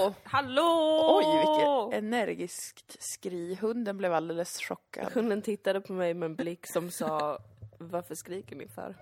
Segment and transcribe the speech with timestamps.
[0.00, 0.14] Hallå!
[0.24, 1.04] Hallå!
[1.06, 3.58] Oj, vilket energiskt skri.
[3.60, 5.12] Hunden blev alldeles chockad.
[5.12, 7.38] Hunden tittade på mig med en blick som sa
[7.78, 8.96] Varför skriker ni för?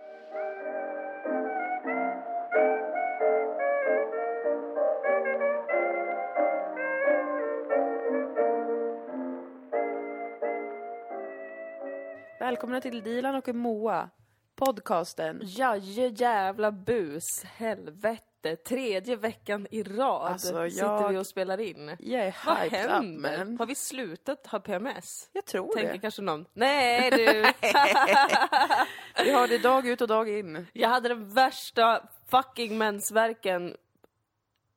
[12.41, 14.11] Välkomna till Dilan och Moa.
[14.55, 15.41] Podcasten.
[15.45, 18.28] Jaje jävla bus, helvete.
[18.69, 21.97] Tredje veckan i rad Alltså, sitter jag- vi och spelar in.
[21.99, 23.39] Jag är Vad up händer?
[23.39, 23.59] man.
[23.59, 25.29] Har vi slutat ha PMS?
[25.33, 25.99] Jag tror Tänker det.
[25.99, 26.45] kanske någon.
[26.53, 27.27] Nej du!
[29.25, 30.67] Vi har det dag ut och dag in.
[30.73, 33.77] Jag hade den värsta fucking mensvärken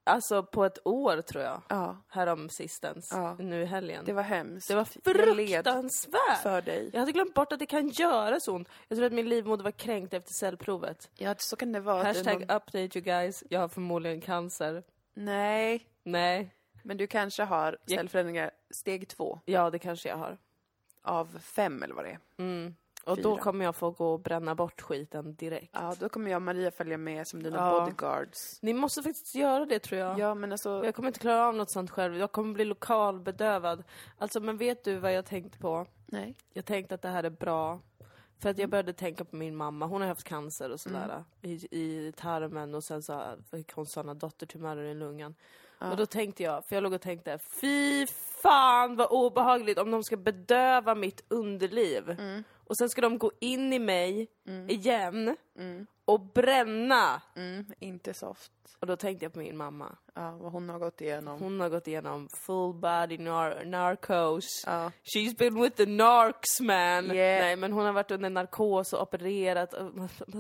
[0.04, 1.62] Alltså på ett år tror jag.
[1.70, 3.10] Ja, Härom sistens.
[3.12, 3.36] Ja.
[3.40, 4.06] Nu i helgen.
[4.06, 4.68] det var hemskt.
[4.68, 6.42] Det var fruktansvärt!
[6.44, 6.90] för dig.
[6.94, 8.70] Jag hade glömt bort att det kan göra så ont.
[8.88, 11.10] Jag tror att min livmoder var kränkt efter cellprovet.
[11.16, 12.04] Ja, så kan det vara.
[12.04, 13.44] Hashtag någon- update you guys.
[13.50, 14.84] Jag har förmodligen cancer.
[15.14, 16.56] Nej, Nej.
[16.84, 20.38] men du kanske har cellförändringar steg två Ja, det kanske jag har.
[21.04, 22.20] av fem eller vad det är.
[22.38, 22.76] Mm.
[23.06, 23.44] Och då Fyra.
[23.44, 25.72] kommer jag få gå och bränna bort skiten direkt.
[25.74, 27.80] Ja, då kommer jag och Maria följa med som dina Ja.
[27.80, 28.60] bodyguards.
[28.62, 30.20] Ni måste faktiskt göra det tror jag.
[30.20, 30.86] Ja, men alltså...
[30.86, 32.18] Jag kommer inte klara av något sånt själv.
[32.18, 33.84] Jag kommer bli lokalbedövad.
[34.18, 35.86] Alltså, men vet du vad jag tänkte på?
[36.06, 36.36] Nej.
[36.54, 37.80] Jag tänkte att det här är bra.
[38.40, 39.86] För att jag började tänka på min mamma.
[39.86, 41.24] Hon har haft cancer och sådär.
[41.42, 45.36] I, I tarmen och sen så fick hon sådana dottertumörer i lungan.
[45.80, 48.08] Och då tänkte jag, för jag låg och tänkte, fy
[48.42, 52.16] fan vad obehagligt om de ska bedöva mitt underliv.
[52.64, 54.28] Och sen ska de gå in i mig
[54.68, 55.38] igen
[56.06, 57.22] och bränna.
[57.36, 58.52] Mm, inte soft.
[58.80, 59.98] Och då tänkte jag på min mamma.
[60.14, 61.40] Ja, vad hon har gått igenom.
[61.40, 64.64] Hon har gått igenom full body nar- narcos.
[64.66, 64.92] Ja.
[65.04, 67.12] She's been with the narcs man.
[67.12, 67.42] Yeah.
[67.42, 69.92] Nej men hon har varit under narkos och opererat och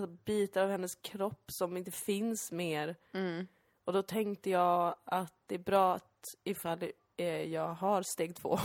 [0.25, 2.95] bitar av hennes kropp som inte finns mer.
[3.13, 3.47] Mm.
[3.85, 6.83] Och då tänkte jag att det är bra att ifall
[7.17, 8.59] eh, jag har steg två.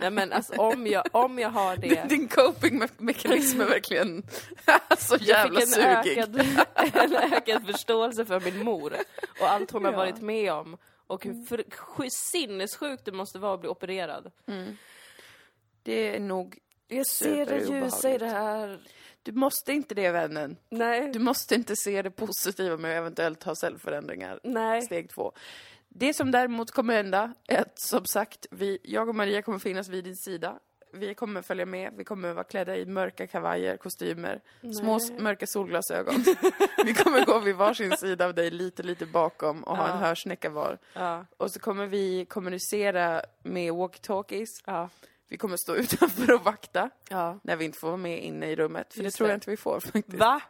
[0.00, 2.08] Nej men alltså om jag, om jag har det.
[2.08, 4.22] Din copingmekanism är verkligen
[4.98, 6.18] så jävla jag fick en sugig.
[6.18, 6.40] ökad,
[6.94, 8.94] en ökad förståelse för min mor
[9.40, 9.98] och allt hon har Ja.
[9.98, 10.76] varit med om.
[11.06, 14.32] Och hur för, sj- sinnessjukt det måste vara att bli opererad.
[15.82, 16.58] Det är nog...
[16.88, 18.80] Jag ser det ljusa i det här.
[19.22, 20.56] Du måste inte det vännen.
[20.68, 21.12] Nej.
[21.12, 24.40] Du måste inte se det positiva med att eventuellt ha cellförändringar.
[24.44, 24.82] Nej.
[24.82, 25.32] Steg två.
[25.92, 29.88] Det som däremot kommer hända är att som sagt, vi, jag och Maria kommer finnas
[29.88, 30.58] vid din sida.
[30.92, 34.40] Vi kommer följa med, vi kommer vara klädda i mörka kavajer, kostymer,
[34.80, 36.14] små s- mörka solglasögon.
[36.84, 39.92] vi kommer gå vid varsin sida av dig, lite, lite bakom och ha Ja.
[39.94, 40.78] en hörsnäcka var.
[40.94, 41.26] Ja.
[41.36, 44.62] Och så kommer vi kommunicera med walkie-talkies.
[44.66, 44.88] Ja.
[45.28, 46.90] Vi kommer stå utanför och vakta
[47.42, 48.94] när vi inte får vara med inne i rummet.
[48.94, 50.18] För Just det tror jag inte vi får faktiskt.
[50.18, 50.42] Va?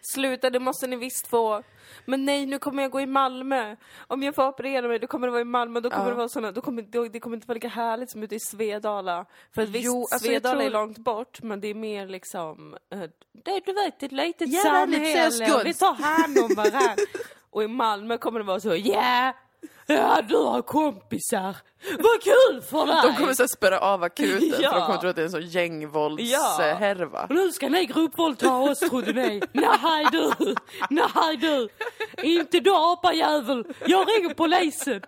[0.00, 1.62] Sluta, det måste ni visst få.
[2.04, 3.76] Men nej, nu kommer jag gå i Malmö.
[4.06, 5.80] Om jag får operera mig, då kommer det vara i Malmö.
[5.80, 6.10] Då kommer Ja.
[6.10, 8.40] det vara såna, då kommer, då, det kommer inte vara lika härligt som ute i
[8.40, 9.26] Svedala.
[9.54, 12.76] För att visst, Jo, alltså Svedala är tror- långt bort, men det är mer liksom...
[12.92, 12.98] eh,
[13.44, 15.62] det, du vet, ett litet samhälle.
[15.64, 16.96] Vi tar hand om varandra.
[17.50, 19.32] Och i Malmö kommer det vara så, ja!
[19.86, 21.56] Ja, du har kompisar.
[21.98, 22.96] Vad kul för dig!
[23.02, 24.70] De kommer så spärra av akuten Ja.
[24.70, 27.26] för de kommer tro att det är en sån gängvåldshärva.
[27.30, 29.40] Nu ska ni gruppvåldta oss trodde ni.
[29.52, 30.32] Nej du!
[30.90, 31.68] Nej du!
[32.22, 33.64] Inte du apajävel!
[33.86, 35.02] Jag ringer polisen!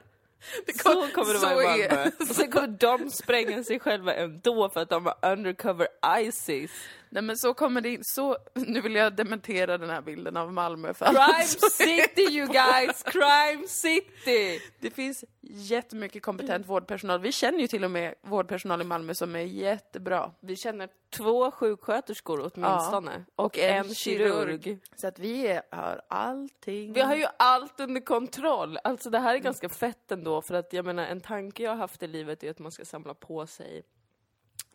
[0.83, 2.11] Så kommer det så vara i Malmö.
[2.21, 5.89] Och sen kommer de spränga sig själva ändå för att de har undercover
[6.21, 6.71] ISIS.
[7.09, 10.53] Nej men så kommer det in, så, nu vill jag dementera den här bilden av
[10.53, 13.03] Malmö för Crime city you guys!
[13.03, 14.61] Crime city!
[14.81, 17.21] Det finns jättemycket kompetent vårdpersonal.
[17.21, 20.31] Vi känner ju till och med vårdpersonal i Malmö som är jättebra.
[20.41, 23.25] Vi känner två sjuksköterskor åtminstone.
[23.37, 24.79] och en en kirurg.
[24.97, 26.93] Så att vi har allting.
[26.93, 28.79] Vi har ju allt under kontroll.
[28.85, 31.77] Alltså det här är ganska fett ändå för att jag menar en tanke jag har
[31.77, 33.83] haft i livet är att man ska samla på sig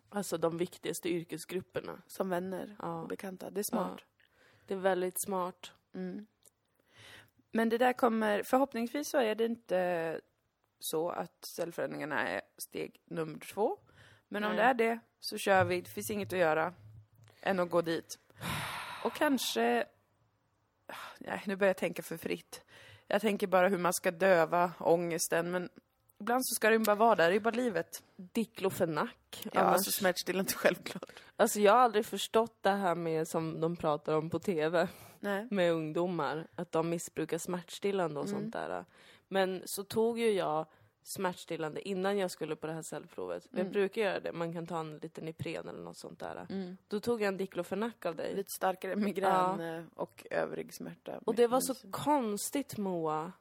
[0.08, 2.02] Alltså de viktigaste yrkesgrupperna.
[2.06, 3.00] Som vänner Ja.
[3.00, 3.50] och bekanta.
[3.50, 4.00] Det är smart.
[4.66, 5.72] Det är väldigt smart.
[7.52, 10.20] Men det där kommer, förhoppningsvis så är det inte
[10.78, 13.78] så att cellförändringarna är steg nummer två.
[14.28, 14.58] Men om Nej.
[14.58, 16.74] det är det så kör vi, det finns inget att göra
[17.42, 18.18] än att gå dit.
[19.04, 19.86] Och kanske,
[21.18, 22.62] nej nu börjar jag tänka för fritt.
[23.06, 25.68] Jag tänker bara hur man ska döva ångesten men
[26.20, 28.02] ibland så ska ju bara vara där, det är bara livet.
[28.16, 29.42] Diklofenak.
[29.52, 31.22] Ja, annars- alltså smärtstillande självklart.
[31.36, 34.88] Alltså jag har aldrig förstått det här med som de pratar om på TV
[35.20, 35.48] Nej.
[35.50, 38.84] med ungdomar, att de missbrukar smärtstillande och sånt där.
[39.28, 40.66] Men så tog ju jag
[41.06, 43.48] smärtstillande innan jag skulle på det här cellprovet.
[43.50, 46.46] Jag brukar göra det, man kan ta en liten Ipren eller något sånt där.
[46.88, 48.34] Då tog jag en diklofenak av dig.
[48.34, 51.20] Lite starkare migrän eh, och övrig smärta.
[51.24, 53.32] Och det var så konstigt Moa.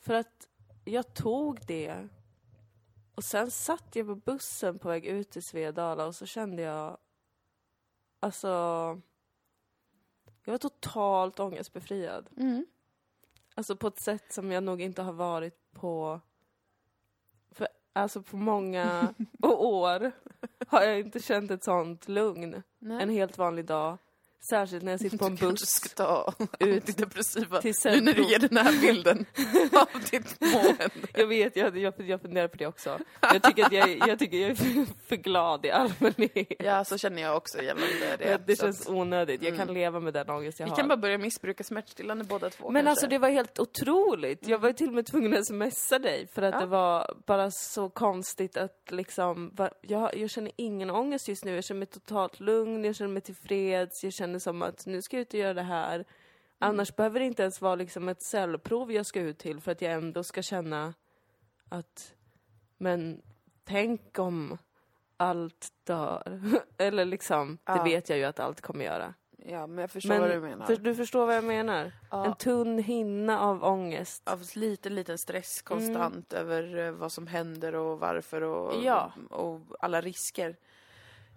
[0.00, 0.48] För att
[0.84, 2.08] jag tog det.
[3.14, 6.98] Och sen satt jag på bussen på väg ut till Svedala och så kände jag,
[8.20, 8.48] alltså,
[10.44, 12.28] jag var totalt ångestbefriad.
[12.36, 12.66] Mm.
[13.54, 16.20] Alltså på ett sätt som jag nog inte har varit på,
[17.92, 20.12] alltså på många år
[20.66, 22.62] har jag inte känt ett sånt lugn.
[22.78, 23.02] Nej.
[23.02, 23.98] En helt vanlig dag.
[24.42, 25.70] Särskilt när jag sitter på en Du kanske buss.
[25.70, 29.26] ska ta antidepressiva till nu när du ger den här bilden
[29.72, 30.88] av ditt mående.
[31.14, 32.98] Jag vet, jag, jag, jag funderar på det också.
[33.20, 36.52] Jag tycker att jag, jag, tycker jag är för, glad i allmänhet.
[36.58, 38.40] Ja, så känner jag också gällande det.
[38.46, 39.42] Det, känns onödigt.
[39.42, 40.76] Jag kan leva med den ångest jag vi har.
[40.76, 42.90] kan bara börja missbruka smärtstillande båda två Men kanske.
[42.90, 44.46] alltså det var helt otroligt.
[44.48, 46.60] Jag var till och med tvungen att smsa dig för att Ja.
[46.60, 51.54] det var bara så konstigt att liksom, jag, jag känner ingen ångest just nu.
[51.54, 55.16] Jag känner mig totalt lugn, jag känner mig tillfreds, jag känner som att nu ska
[55.16, 56.04] jag ut och göra det här.
[56.58, 59.82] Annars behöver det inte ens vara liksom ett cellprov jag ska ut till för att
[59.82, 60.94] jag ändå ska känna
[61.68, 62.14] att,
[62.78, 63.22] men
[63.64, 64.58] tänk om
[65.16, 66.40] allt dör.
[66.78, 67.82] Eller liksom, det Ja.
[67.84, 69.14] vet jag ju att allt kommer göra.
[69.46, 70.66] Ja, men jag förstår Men vad du menar.
[70.66, 71.92] För, du förstår vad jag menar?
[72.10, 72.26] Ja.
[72.26, 74.28] En tunn hinna av ångest.
[74.28, 78.84] Av liten, liten stress konstant över eh, vad som händer och varför och, Mm.
[78.84, 79.12] Ja.
[79.30, 80.56] och alla risker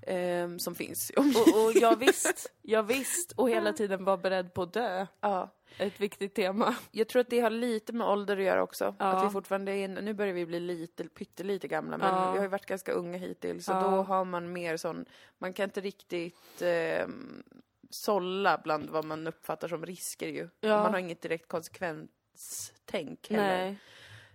[0.08, 1.12] ehm, som finns.
[1.18, 1.24] Och,
[1.66, 5.08] och jag visst, jag visst, och hela tiden var beredd på att dö.
[5.22, 5.50] ja.
[5.78, 6.76] Ett viktigt tema.
[6.92, 8.96] Jag tror att det har lite med ålder att göra också.
[9.00, 9.06] Ja.
[9.06, 12.32] Att vi fortfarande är, nu börjar vi bli lite, pyttelite gamla, men Ja.
[12.32, 13.66] vi har ju varit ganska unga hittills.
[13.66, 13.82] Så Ja.
[13.82, 15.06] då har man mer sån,
[15.38, 17.08] man kan inte riktigt eh,
[17.90, 20.50] sålla bland vad man uppfattar som risker ju.
[20.62, 23.58] Man har inget direkt konsekvenstänk heller.
[23.64, 23.78] Nej.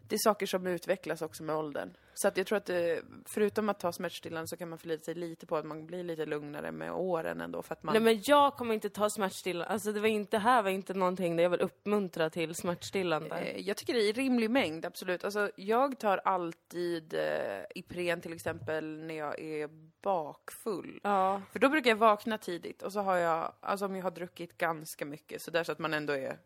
[0.08, 1.96] Det är saker som utvecklas också med åldern.
[2.18, 5.14] Så att jag tror att det, förutom att ta smärtstillande så kan man förlita sig
[5.14, 7.92] lite på att man blir lite lugnare med åren ändå för att man...
[7.92, 9.72] Nej men jag kommer inte ta smärtstillande.
[9.72, 13.38] Alltså det var inte, här var inte någonting där jag vill uppmuntra till smärtstillande.
[13.38, 15.24] Eh, Jag tycker det är i rimlig mängd, absolut.
[15.24, 19.68] Alltså, jag tar alltid eh, Ipren till exempel när jag är
[20.02, 21.00] bakfull.
[21.02, 21.42] Ja.
[21.52, 24.58] För då brukar jag vakna tidigt och så har jag, alltså om jag har druckit
[24.58, 26.38] ganska mycket så där så att man ändå är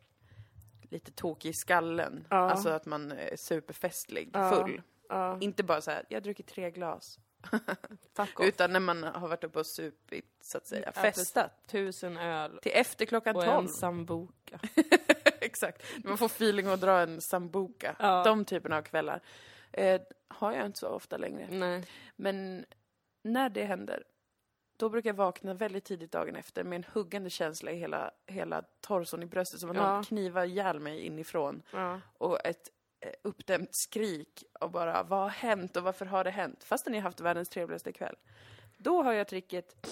[0.91, 2.27] lite tokig i skallen.
[2.31, 2.37] Ja.
[2.37, 4.75] Alltså att man är superfestlig, full.
[4.77, 4.83] Ja.
[5.41, 7.19] Inte bara så här, jag har druckit tre glas.
[8.17, 8.47] Fuck off.
[8.47, 10.93] Utan när man har varit uppe och supit, så att säga.
[10.93, 11.51] Festat.
[11.67, 12.59] Tusen öl.
[12.63, 13.59] Till efter klockan Och tolv.
[13.59, 14.59] en sambuca.
[15.41, 15.83] Exakt.
[16.05, 17.97] Man får feeling att dra en sambuca.
[17.99, 18.23] Ja.
[18.25, 19.21] De typerna av kvällar.
[19.73, 21.47] Eh, har jag inte så ofta längre.
[21.51, 21.87] Nej.
[22.17, 22.65] Men
[23.23, 24.05] när det händer,
[24.77, 28.63] då brukar jag vakna väldigt tidigt dagen efter med en huggande känsla i hela, hela
[28.81, 29.61] torson i bröstet.
[29.61, 29.95] Som att Ja.
[29.95, 31.63] någon knivar ihjäl mig inifrån.
[31.73, 32.01] Ja.
[32.19, 32.71] Och ett
[33.23, 36.65] uppdämt skrik och bara vad har hänt och varför har det hänt?
[36.65, 38.17] Fastän jag haft världens trevligaste kväll.
[38.77, 39.87] Då har jag tricket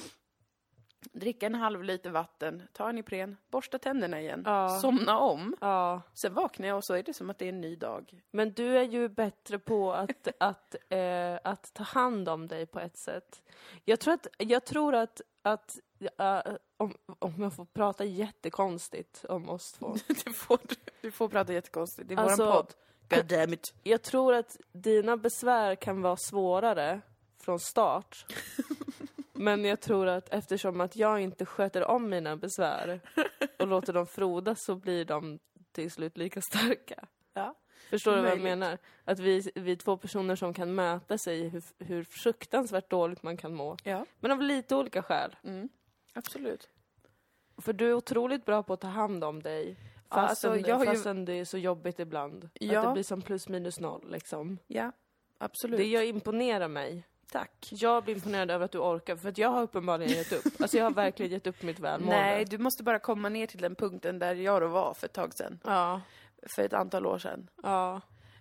[1.13, 4.79] dricka en halv liter vatten, ta en Ipren, borsta tänderna igen, Ja.
[4.83, 5.57] somna om.
[5.61, 6.03] ja.
[6.15, 8.21] Sen vaknar jag och så är det som att det är en ny dag.
[8.31, 12.81] Men du är ju bättre på att, att, eh, att ta hand om dig på
[12.81, 13.43] ett sätt.
[13.85, 15.79] Jag tror att, jag tror att, att
[16.19, 16.41] eh,
[16.77, 19.97] om, om jag får prata jättekonstigt om oss två.
[20.25, 20.59] Du får,
[21.03, 22.75] du får prata jättekonstigt, det är Alltså- våran podd.
[23.11, 23.75] God damn it.
[23.83, 27.01] Jag tror att dina besvär kan vara svårare
[27.43, 28.27] från start.
[29.33, 33.01] Men jag tror att eftersom att jag inte sköter om mina besvär
[33.59, 35.39] och låter dem frodas så blir de
[35.73, 37.07] till slut lika starka.
[37.35, 37.55] Ja.
[37.91, 38.59] Förstår du vad jag Möjligt.
[38.59, 38.79] menar?
[39.05, 43.37] Att vi, vi är två personer som kan möta sig hur, hur fruktansvärt dåligt man
[43.37, 43.77] kan må.
[43.85, 45.37] Ja, Men av lite olika skäl.
[45.45, 45.69] mm.
[46.15, 46.69] absolut.
[47.59, 49.77] För du är otroligt bra på att ta hand om dig.
[50.15, 52.45] Fastän, alltså, jag har ju- fastän det är så jobbigt ibland.
[52.45, 52.83] Att Ja.
[52.87, 54.59] det blir som plus minus noll liksom.
[54.67, 54.93] Ja,
[55.39, 55.79] absolut.
[55.79, 57.07] Det jag imponerar mig.
[57.33, 57.69] Tack.
[57.71, 60.61] Jag blir imponerad över att du orkar, för att jag har uppenbarligen gett upp.
[60.61, 62.17] Alltså jag har verkligen gett upp mitt välmående.
[62.23, 65.13] Nej, du måste bara komma ner till den punkten där jag då var för ett
[65.13, 65.59] tag sedan.
[65.65, 66.01] Ja,
[66.57, 67.51] För ett antal år sedan.
[67.63, 68.01] ja.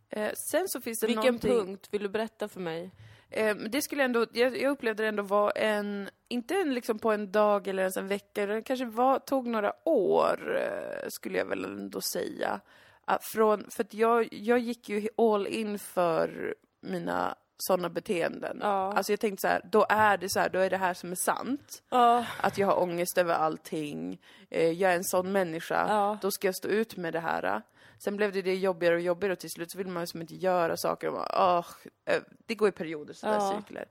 [0.09, 1.51] Eh, sen så finns det Vilken någonting...
[1.51, 2.91] punkt vill du berätta för mig?
[3.29, 7.11] Eh, det skulle ändå, jag, jag upplevde det ändå var en, inte en liksom på
[7.11, 11.45] en dag eller ens en vecka, det kanske var, tog några år, eh, skulle jag
[11.45, 12.59] väl ändå säga.
[13.05, 18.59] Att från, för att jag, jag gick ju all in för mina sådana beteenden.
[18.61, 18.93] Ja.
[18.93, 21.11] Alltså jag tänkte så här, då är det så här, då är det här som
[21.11, 21.83] är sant.
[21.89, 22.25] Ja.
[22.41, 26.17] Att jag har ångest över allting, eh, jag är en sån människa, Ja.
[26.21, 27.61] då ska jag stå ut med det här.
[27.99, 30.21] Sen blev det, det jobbigare och jobbigare och till slut så vill man ju som
[30.21, 31.65] inte göra saker och bara, "Åh",
[32.05, 33.61] eh, det går i perioder sådär Ja.
[33.61, 33.85] cykler.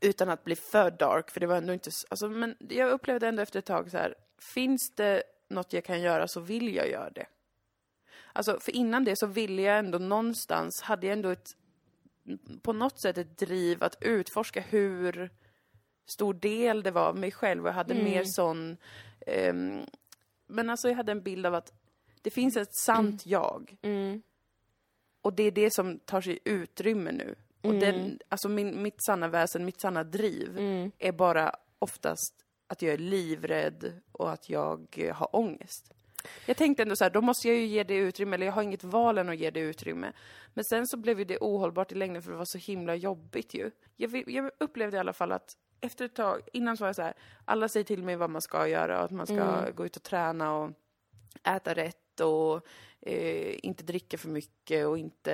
[0.00, 3.42] Utan att bli för dark, för det var ändå inte, alltså, men jag upplevde ändå
[3.42, 7.10] efter ett tag så här, finns det något jag kan göra så vill jag göra
[7.10, 7.26] det.
[8.32, 11.56] Alltså, för innan det så ville jag ändå någonstans, hade jag ändå ett,
[12.62, 15.30] på något sätt ett driv att utforska hur
[16.06, 18.76] stor del det var av mig själv och jag hade mer sån,
[19.26, 19.80] ehm,
[20.46, 21.72] men alltså jag hade en bild av att
[22.22, 24.22] det finns ett sant jag Mm.
[25.22, 27.34] Och det är det som tar sig utrymme nu.
[27.62, 30.58] Och den, alltså min, mitt sanna väsen, mitt sanna driv
[30.98, 32.34] är bara oftast
[32.66, 35.92] att jag är livrädd och att jag eh, har ångest.
[36.46, 38.62] Jag tänkte ändå så här, då måste jag ju ge det utrymme, eller jag har
[38.62, 40.12] inget val än att ge det utrymme.
[40.54, 43.54] Men sen så blev ju det ohållbart i längden för det var så himla jobbigt
[43.54, 43.70] ju.
[43.96, 47.02] Jag, jag upplevde i alla fall att efter ett tag, innan så var jag så
[47.02, 47.14] här,
[47.44, 50.02] alla säger till mig vad man ska göra och att man ska gå ut och
[50.02, 50.70] träna och
[51.42, 52.66] äta rätt och
[53.00, 55.32] eh, inte dricka för mycket och inte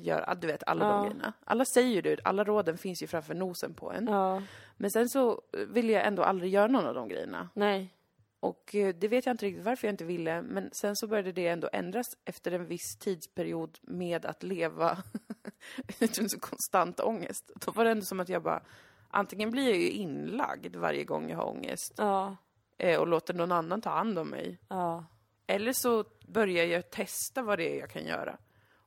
[0.00, 0.92] göra, du vet, alla Ja.
[0.92, 1.32] de grejerna.
[1.44, 4.06] Alla säger ju det, alla råden finns ju framför nosen på en.
[4.06, 4.42] Ja.
[4.76, 7.48] Men sen så ville jag ändå aldrig göra någon av de grejerna.
[7.54, 7.94] Nej.
[8.40, 11.32] Och eh, det vet jag inte riktigt varför jag inte ville, men sen så började
[11.32, 14.98] det ändå ändras efter en viss tidsperiod med att leva
[16.00, 17.50] ut en så konstant ångest.
[17.54, 18.62] Då var det ändå som att jag bara,
[19.10, 22.36] antingen blir jag ju inlagd varje gång jag har ångest Ja.
[22.78, 24.58] eh, och låter någon annan ta hand om mig.
[24.68, 25.04] Ja.
[25.46, 28.38] Eller så börjar jag testa vad det är jag kan göra.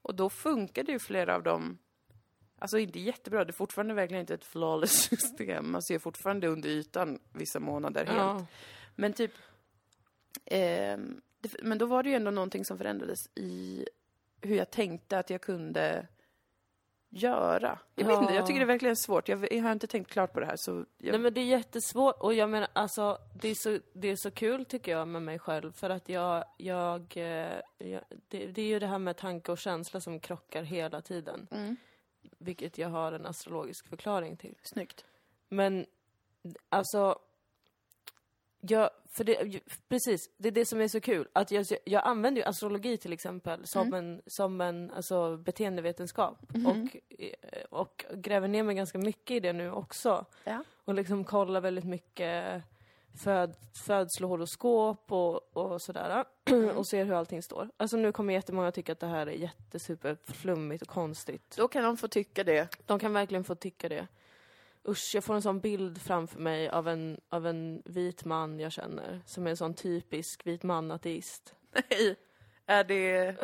[0.01, 1.77] Och då funkade ju flera av dem,
[2.59, 5.71] alltså inte jättebra, det är fortfarande verkligen inte ett flawless system.
[5.71, 8.17] Man ser fortfarande under ytan vissa månader helt.
[8.17, 8.45] Ja.
[8.95, 9.31] Men typ,
[11.39, 13.85] det, men då var det ju ändå någonting som förändrades i
[14.41, 16.07] hur jag tänkte att jag kunde
[17.15, 17.79] göra.
[17.95, 19.29] Jag vet inte, jag tycker det är verkligen svårt.
[19.29, 20.85] Jag, jag har inte tänkt klart på det här så...
[20.97, 24.15] Jag, Nej men det är jättesvårt och jag menar alltså det är så, det är
[24.15, 28.61] så kul tycker jag med mig själv för att jag, jag, eh, jag det, det
[28.61, 31.47] är ju det här med tanke och känsla som krockar hela tiden.
[31.51, 31.75] Mm.
[32.37, 34.55] Vilket jag har en astrologisk förklaring till.
[34.61, 35.05] Snyggt.
[35.49, 35.85] Men
[36.69, 37.19] alltså,
[38.71, 41.27] jag, för det, precis, det är det som är så kul.
[41.33, 46.37] Att jag, jag använder ju astrologi till exempel som en, som en alltså, beteendevetenskap.
[46.67, 50.25] Och, eh, och gräver ner mig ganska mycket i det nu också.
[50.43, 50.63] Ja.
[50.85, 52.63] Och liksom kollar väldigt mycket
[53.23, 53.55] föd,
[53.85, 56.25] födslohoroskop och, och sådär.
[56.75, 57.69] och ser hur allting står.
[57.77, 61.55] Alltså nu kommer jättemånga tycka att det här är jättesuperflummigt och konstigt.
[61.57, 62.67] Då kan de få tycka det.
[62.85, 64.07] De kan verkligen få tycka det.
[64.87, 68.71] Usch, jag får en sån bild framför mig av en, av en vit man jag
[68.71, 69.21] känner.
[69.25, 71.55] Som är en sån typisk vit man-ateist.
[71.89, 72.15] Nej.
[72.65, 73.35] Är det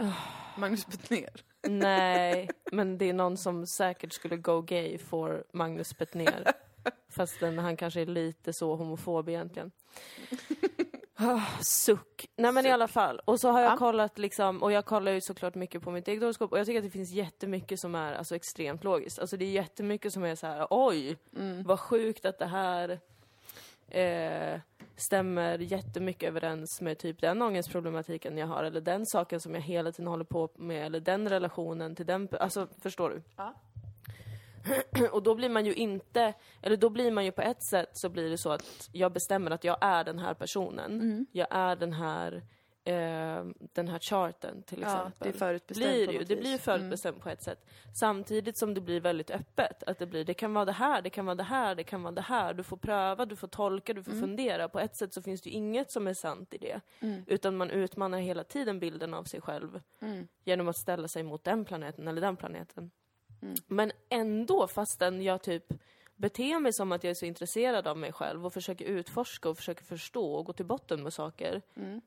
[0.58, 1.44] Magnus Betnér?
[1.68, 6.54] Nej, men det är någon som säkert skulle go gay for Magnus Bettner.
[7.10, 9.72] Fastän han kanske är lite så homofob egentligen.
[11.24, 12.26] Ah, suck.
[12.36, 13.22] Nej men i alla fall.
[13.26, 13.78] Och så har jag Ja.
[13.78, 16.80] kollat liksom, och jag kollar ju såklart mycket på mitt eget horoskop och jag tycker
[16.80, 19.20] att det finns jättemycket som är alltså extremt logiskt.
[19.20, 21.18] Alltså det är jättemycket som är så här: oj,
[21.66, 23.00] vad sjukt att det här
[23.88, 24.60] eh,
[24.96, 29.92] stämmer jättemycket överens med typ den ångestproblematiken jag har, eller den saken som jag hela
[29.92, 33.22] tiden håller på med, eller den relationen till den, alltså förstår du?
[33.38, 33.54] Ja.
[35.12, 38.10] Och då blir man ju inte, eller då blir man ju på ett sätt så
[38.10, 41.26] blir det så att jag bestämmer att jag är den här personen.
[41.32, 42.34] Jag är den här,
[42.84, 45.14] eh, den här charten till Ja, exempel.
[45.20, 46.40] det är förutbestämt blir på ju, det vis.
[46.42, 47.66] blir ju förutbestämt på ett sätt.
[47.96, 49.84] Samtidigt som det blir väldigt öppet.
[49.84, 52.04] Att det blir, det kan vara det här, det kan vara det här, det kan
[52.04, 52.54] vara det här.
[52.54, 54.70] Du får pröva, du får tolka, du får fundera.
[54.70, 56.82] På ett sätt så finns det ju inget som är sant i det.
[57.28, 59.82] Utan man utmanar hela tiden bilden av sig själv.
[60.44, 62.92] Genom att ställa sig mot den planeten eller den planeten.
[63.68, 65.74] Men ändå, fastän jag typ
[66.16, 69.58] beter mig som att jag är så intresserad av mig själv och försöker utforska och
[69.58, 71.62] försöker förstå och gå till botten med saker.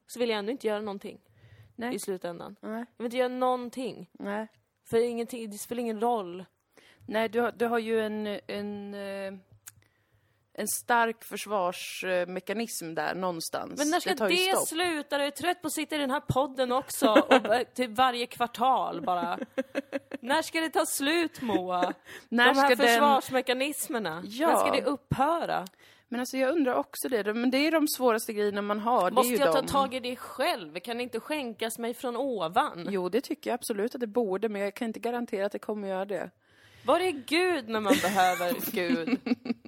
[0.06, 1.20] Så vill jag ändå inte göra någonting
[1.76, 1.94] Nej.
[1.94, 2.56] i slutändan.
[2.60, 2.84] Nej.
[2.96, 4.10] Jag vill inte göra någonting.
[4.12, 4.46] Nej.
[4.84, 6.44] För ingenting, det spelar ingen roll.
[7.06, 9.34] Nej, du har, du har ju en, en, eh,
[10.56, 13.78] en stark försvarsmekanism där någonstans.
[13.78, 14.68] Men när ska det, stopp.
[14.68, 15.18] sluta?
[15.18, 17.08] Jag är trött på att sitta i den här podden också.
[17.10, 17.40] Och
[17.74, 19.38] typ varje kvartal bara.
[20.20, 21.92] när ska det ta slut Moa?
[22.28, 24.22] När De här ska den- försvarsmekanismerna.
[24.26, 24.48] Ja.
[24.48, 25.66] När ska det upphöra?
[26.08, 27.34] Men alltså jag undrar också det.
[27.34, 29.10] Men det är de svåraste grejerna man har.
[29.10, 29.66] det Måste jag ta de...
[29.68, 30.78] tag i det själv?
[30.80, 32.88] Kan det inte skänkas mig från ovan?
[32.90, 35.58] Jo, det tycker jag absolut att det borde, men jag kan inte garantera att det
[35.58, 36.30] kommer göra det.
[36.86, 39.18] Var är Gud när man behöver Gud?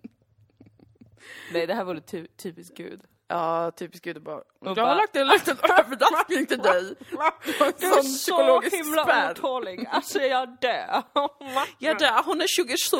[1.52, 3.00] Nej, det här vore ty- typiskt Gud.
[3.28, 4.42] Ja, typiskt Gud bara...
[4.64, 6.94] Jag bara- har lagt en liten överraskning till dig.
[7.78, 9.30] Du är så himla spärr.
[9.30, 9.86] otålig.
[9.90, 11.02] Alltså jag dör.
[11.78, 12.96] Ja, där, hon är 27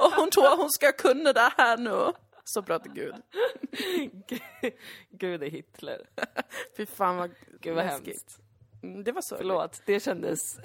[0.00, 2.12] och hon tror hon ska kunna det här nu.
[2.44, 3.14] Så pratar Gud.
[5.10, 6.00] Gud är Hitler.
[6.76, 7.30] Fy fan vad,
[7.60, 8.38] Gud vad hemskt.
[8.82, 9.36] Mm, Det var så.
[9.36, 10.56] Förlåt, det kändes...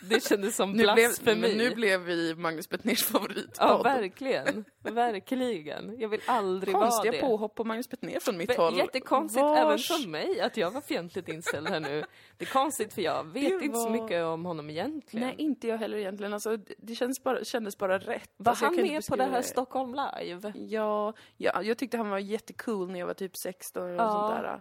[0.00, 1.54] det kändes som Nu blev, blasfemi.
[1.56, 3.56] nu blev vi Magnus Betnérs favoritpodd.
[3.58, 4.64] Ja, verkligen.
[4.82, 6.00] Verkligen.
[6.00, 7.20] Jag vill aldrig vara Konstiga det.
[7.20, 8.76] påhopp på Magnus Betnér från mitt Ve- håll.
[8.76, 12.04] Jättekonstigt Vars- även från mig att jag var fientligt inställd här nu.
[12.36, 15.26] Det är konstigt för jag vet Det inte så var- mycket om honom egentligen.
[15.26, 16.32] Nej, inte jag heller egentligen.
[16.34, 18.30] Alltså, det- det känns bara, kändes bara rätt.
[18.36, 20.52] var alltså, han med på det här beskriva Stockholm live?
[20.56, 24.10] Ja, ja, jag tyckte han var jättecool när jag var typ 16 och Ja.
[24.10, 24.60] sånt där.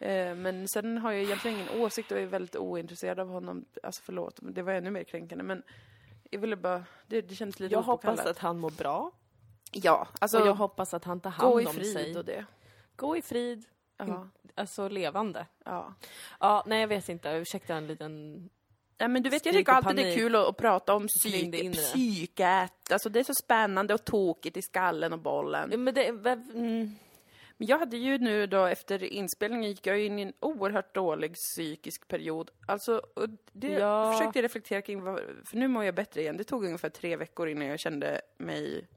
[0.00, 3.64] Eh, men sen har jag egentligen ingen åsikt och är väldigt ointresserad av honom.
[3.82, 5.44] Alltså förlåt, det var ännu mer kränkande.
[5.44, 5.62] Men
[6.30, 9.12] jag ville bara, det, det kändes lite Jag hoppas att han mår bra.
[9.72, 12.18] Ja, alltså och jag hoppas att han tar hand gå i om frid sig.
[12.18, 12.44] och det.
[12.96, 13.64] Gå i frid.
[13.96, 15.46] Ja, Alltså levande.
[15.64, 15.94] ja.
[16.40, 17.28] Ja, nej jag vet inte.
[17.30, 18.48] Ursäkta en liten...
[19.00, 21.08] Ja, men du vet, jag tycker alltid det är kul att, att prata om det
[21.08, 22.92] psyk, psyket.
[22.92, 25.68] Alltså det är så spännande och tokigt i skallen och bollen.
[25.70, 26.08] Ja, men det...
[26.08, 26.94] Mm.
[27.60, 31.34] Men jag hade ju nu då efter inspelningen gick jag in i en oerhört dålig
[31.34, 32.50] psykisk period.
[32.66, 33.78] Alltså, och det Ja.
[33.78, 36.36] jag försökte reflektera kring, vad, för nu mår jag bättre igen.
[36.36, 38.88] Det tog ungefär tre veckor innan jag kände mig,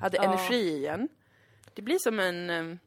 [0.00, 0.22] hade Ja.
[0.24, 1.08] energi igen.
[1.74, 2.78] Det blir som en,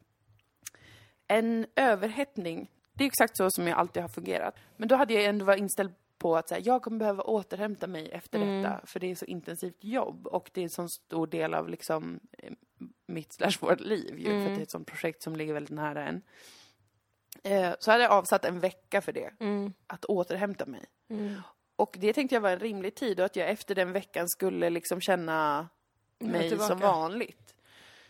[1.28, 2.72] en överhettning.
[2.94, 4.56] Det är exakt så som jag alltid har fungerat.
[4.78, 7.88] Men då hade jag ändå varit inställd på att så här, jag kommer behöva återhämta
[7.88, 8.62] mig efter Mm.
[8.64, 11.70] detta, för det är så intensivt jobb och det är en sån stor del av
[11.70, 12.54] liksom eh,
[13.08, 14.42] mitt slash vårt liv ju, för Mm.
[14.48, 16.22] att det är ett sånt projekt som ligger väldigt nära en.
[17.44, 19.74] Eh, så hade jag avsatt en vecka för det, Mm.
[19.88, 20.86] att återhämta mig.
[21.10, 21.42] Mm.
[21.76, 24.70] Och det tänkte jag var en rimlig tid och att jag efter den veckan skulle
[24.70, 25.68] liksom känna
[26.20, 26.68] mig tillbaka.
[26.68, 27.56] som vanligt.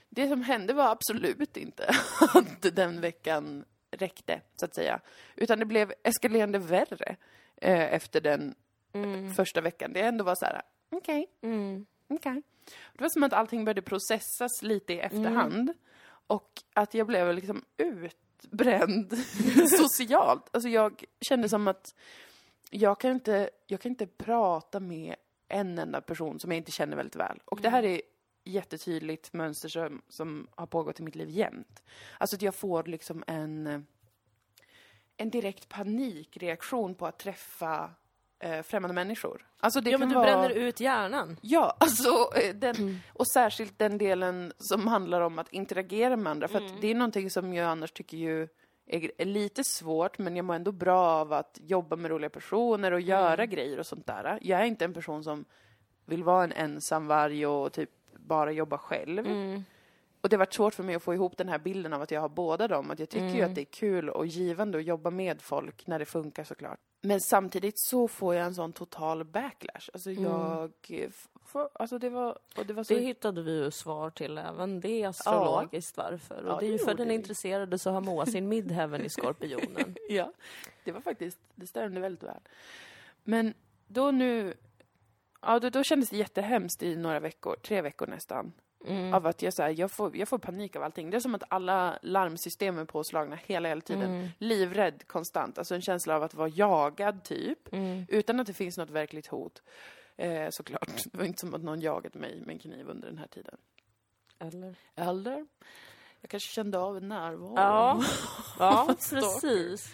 [0.09, 1.89] Det som hände var absolut inte
[2.33, 4.99] att den veckan räckte, så att säga.
[5.35, 7.15] Utan det blev eskalerande värre
[7.61, 8.55] eh, efter den
[8.93, 9.33] Mm.
[9.33, 9.93] första veckan.
[9.93, 11.85] Det ändå var så här, okej, Mm.
[12.07, 12.41] okej.
[12.93, 15.73] Det var som att allting började processas lite i efterhand.
[16.27, 19.17] Och att jag blev liksom utbränd
[19.79, 20.49] socialt.
[20.51, 21.95] Alltså jag kände som att
[22.69, 25.15] jag kan, inte, jag kan inte prata med
[25.47, 27.39] en enda person som jag inte känner väldigt väl.
[27.45, 28.01] Och det här är
[28.49, 31.83] jättetydligt mönster som, som har pågått i mitt liv jämt.
[32.17, 33.85] Alltså att jag får liksom en,
[35.17, 37.91] en direkt panikreaktion på att träffa
[38.39, 39.47] eh, främmande människor.
[39.59, 40.25] Alltså det Ja men du vara...
[40.25, 41.37] bränner ut hjärnan.
[41.41, 46.47] Ja, alltså eh, den, och särskilt den delen som handlar om att interagera med andra.
[46.47, 48.47] För att det är någonting som jag annars tycker ju
[48.89, 53.01] är, lite svårt, men jag mår ändå bra av att jobba med roliga personer och
[53.01, 54.39] göra grejer och sånt där.
[54.41, 55.45] Jag är inte en person som
[56.05, 57.89] vill vara en ensam varg och typ
[58.29, 59.25] bara jobba själv.
[59.27, 59.63] Mm.
[60.21, 62.11] Och det har varit svårt för mig att få ihop den här bilden av att
[62.11, 62.91] jag har båda dem.
[62.91, 63.49] Att jag tycker ju Mm.
[63.49, 66.79] att det är kul och givande att jobba med folk när det funkar såklart.
[67.01, 69.89] Men samtidigt så får jag en sån total backlash.
[69.93, 70.63] Alltså jag...
[70.89, 72.37] eh, f- Får, alltså det var...
[72.57, 72.93] Och det var så...
[72.93, 76.43] Det hittade vi ju svar till även det astrologiskt varför.
[76.43, 77.13] Och Ja, det är ju för den vi.
[77.13, 79.95] intresserade så har Moa sin midheaven i Skorpionen.
[80.09, 80.31] Ja,
[80.83, 82.39] det var faktiskt, det stämde väldigt väl.
[83.23, 83.53] Men
[83.87, 84.53] då nu,
[85.41, 88.53] ja då, då kändes det jättehemskt i några veckor, tre veckor nästan.
[88.85, 89.13] Mm.
[89.13, 91.09] Av att jag, så här, jag, får, jag får panik av allting.
[91.09, 94.15] Det är som att alla larmsystem är påslagna hela, hela tiden.
[94.15, 94.27] Mm.
[94.37, 97.73] Livrädd konstant, alltså en känsla av att vara jagad typ.
[97.73, 98.05] Mm.
[98.09, 99.61] Utan att det finns något verkligt hot.
[100.17, 101.03] Eh, såklart.
[101.11, 103.57] Det var inte som att någon jagade mig med en kniv under den här tiden.
[104.39, 104.75] Eller?
[104.95, 105.45] Eller?
[106.21, 107.53] Jag kanske kände av en närvaro.
[107.55, 108.03] Ja,
[108.59, 109.93] ja precis.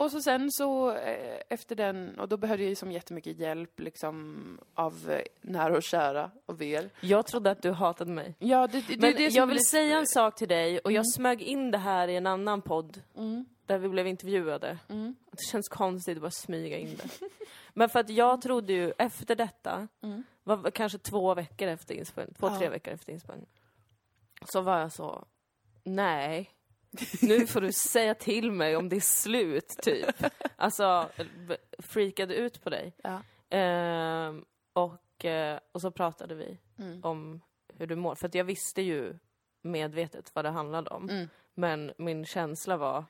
[0.00, 3.80] Och så sen så eh, efter den, och då behövde jag ju som jättemycket hjälp
[3.80, 6.90] liksom av eh, nära och kära av er.
[7.00, 8.34] Jag trodde att du hatade mig.
[8.38, 11.04] Ja, det, det, Men det jag vill blir- säga en sak till dig och jag
[11.14, 14.78] smög in det här i en annan podd Mm, där vi blev intervjuade.
[14.88, 17.26] mm, Det känns konstigt att bara smyga in det.
[17.74, 20.22] Men för att jag trodde ju efter detta, mm.
[20.44, 22.58] var kanske två veckor efter inspelningen, två, Ja.
[22.58, 23.50] tre veckor efter inspelningen.
[24.52, 25.24] Så var jag så,
[25.84, 26.50] nej,
[27.22, 30.24] nu får du säga till mig om det är slut, typ.
[30.56, 31.08] Alltså,
[31.78, 32.92] freakade ut på dig.
[33.02, 33.22] Ja.
[33.56, 37.04] Ehm, och, eh, och så pratade vi Mm.
[37.04, 37.40] om
[37.74, 38.14] hur du mår.
[38.14, 39.14] För att jag visste ju
[39.62, 41.08] medvetet vad det handlade om.
[41.08, 41.28] Mm.
[41.54, 43.04] Men min känsla var...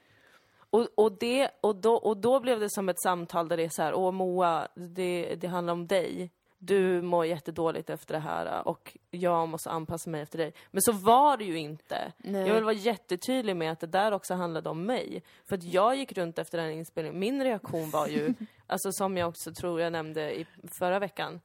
[0.71, 3.69] Och, och, det, och, då, och då blev det som ett samtal där det är
[3.69, 6.31] så här, åh Moa, det, det handlar om dig.
[6.63, 10.55] Du mår jättedåligt efter det här och jag måste anpassa mig efter dig.
[10.71, 12.13] Men så var det ju inte.
[12.19, 12.47] Nej.
[12.47, 15.23] Jag vill vara jättetydlig med att det där också handlade om mig.
[15.49, 18.35] För att jag gick runt efter den inspelningen, min reaktion var ju,
[18.67, 20.47] alltså som jag också tror jag nämnde i
[20.79, 21.41] förra veckan,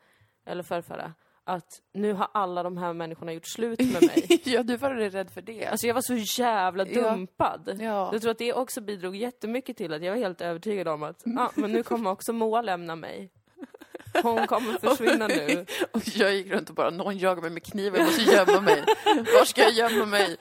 [0.45, 4.41] eller förrförra, att nu har alla de här människorna gjort slut med mig.
[4.45, 5.65] ja, du var rädd för det.
[5.67, 7.09] Alltså jag var så jävla Ja.
[7.11, 7.77] dumpad.
[7.81, 8.09] ja.
[8.11, 11.23] Jag tror att det också bidrog jättemycket till att jag var helt övertygad om att
[11.37, 13.29] ah, men nu kommer också Moa lämna mig.
[14.23, 15.65] Hon kommer försvinna nu.
[15.91, 18.83] Och jag gick runt och bara, någon jagar mig med kniv, jag måste gömma mig.
[19.05, 20.37] Var ska jag gömma mig?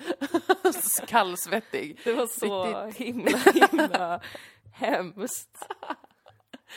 [1.06, 2.00] Kallsvettig.
[2.04, 3.06] Det var så Riktigt.
[3.06, 4.20] himla, himla
[4.72, 5.68] hemskt.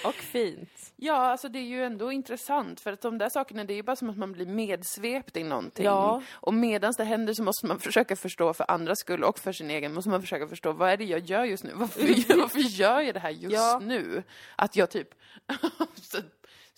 [0.04, 0.94] Och fint.
[0.96, 3.84] Ja, alltså det är ju ändå intressant för att de där sakerna, det är ju
[3.84, 5.86] bara som att man blir medsvept i någonting.
[5.86, 6.22] Ja.
[6.34, 9.70] Och medan det händer så måste man försöka förstå för andras skull och för sin
[9.70, 11.72] egen, måste man försöka förstå vad är det jag gör just nu?
[11.76, 13.80] Varför, varför gör jag det här just Ja.
[13.84, 14.24] nu?
[14.56, 15.10] Att jag typ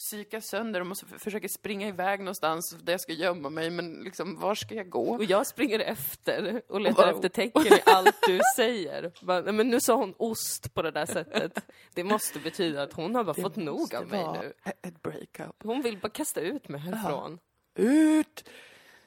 [0.07, 3.93] psykar sönder och måste f- försöka springa iväg någonstans där jag ska gömma mig, men
[4.03, 5.15] liksom, var ska jag gå?
[5.15, 7.15] Och jag springer efter och letar Wow.
[7.15, 9.11] efter tecken i allt du säger.
[9.21, 11.65] Bara, "Nej, men nu sa hon ost på det där sättet.
[11.93, 14.53] Det måste betyda att hon har bara fått nog av mig nu.
[14.87, 15.55] Ett breakup.
[15.63, 17.39] Hon vill bara kasta ut mig härifrån.
[17.75, 18.49] Ut!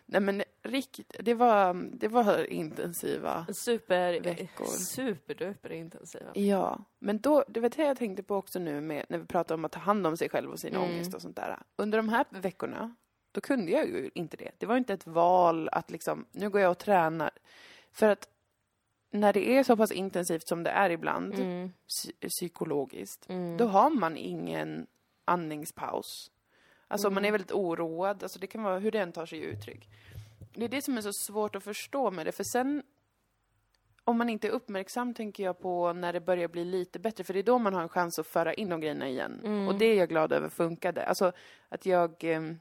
[0.07, 3.47] Nej men riktigt, det var, det var intensiva.
[3.53, 4.65] Super, Veckor.
[4.67, 6.31] superduper intensiva.
[6.35, 9.55] Ja, men då, det var det jag tänkte på också nu med, när vi pratar
[9.55, 10.91] om att ta hand om sig själv och sin Mm.
[10.91, 11.59] ångest och sånt där.
[11.77, 12.95] Under de här veckorna,
[13.33, 14.51] då kunde jag ju inte det.
[14.59, 17.31] Det var inte ett val att liksom, nu går jag och tränar.
[17.93, 18.29] För att
[19.11, 21.73] när det är så pass intensivt som det är ibland, Mm.
[21.89, 23.57] psy- psykologiskt, Mm.
[23.57, 24.87] då har man ingen
[25.25, 26.31] andningspaus.
[26.93, 27.15] Alltså Mm.
[27.15, 29.89] man är väldigt oroad, alltså det kan vara hur det än tar sig uttryck.
[30.55, 32.83] Det är det som är så svårt att förstå med det, för sen
[34.05, 37.33] om man inte är uppmärksam tänker jag på när det börjar bli lite bättre, för
[37.35, 39.41] det är då man har en chans att föra in de grejerna igen.
[39.45, 39.69] Mm.
[39.69, 41.07] Och det är jag glad över funkade.
[41.07, 41.33] Alltså
[41.69, 42.25] att jag...
[42.25, 42.59] ehm,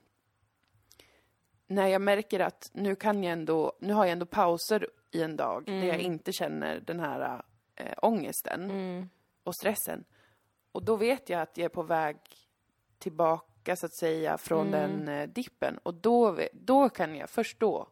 [1.67, 5.35] när jag märker att nu kan jag ändå, nu har jag ändå pauser i en
[5.35, 7.41] dag där jag inte känner den här
[7.75, 9.09] äh, ångesten Mm.
[9.43, 10.03] och stressen.
[10.71, 12.17] Och då vet jag att jag är på väg
[12.99, 15.77] tillbaka så att säga från den eh, dippen.
[15.83, 17.87] Och då, då kan jag, först då,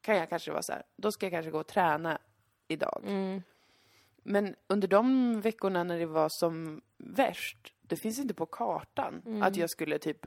[0.00, 2.18] kan jag kanske vara så här, då ska jag kanske gå och träna
[2.68, 3.02] idag.
[3.06, 3.42] Mm.
[4.22, 9.56] Men under de veckorna när det var som värst, det finns inte på kartan att
[9.56, 10.26] jag skulle typ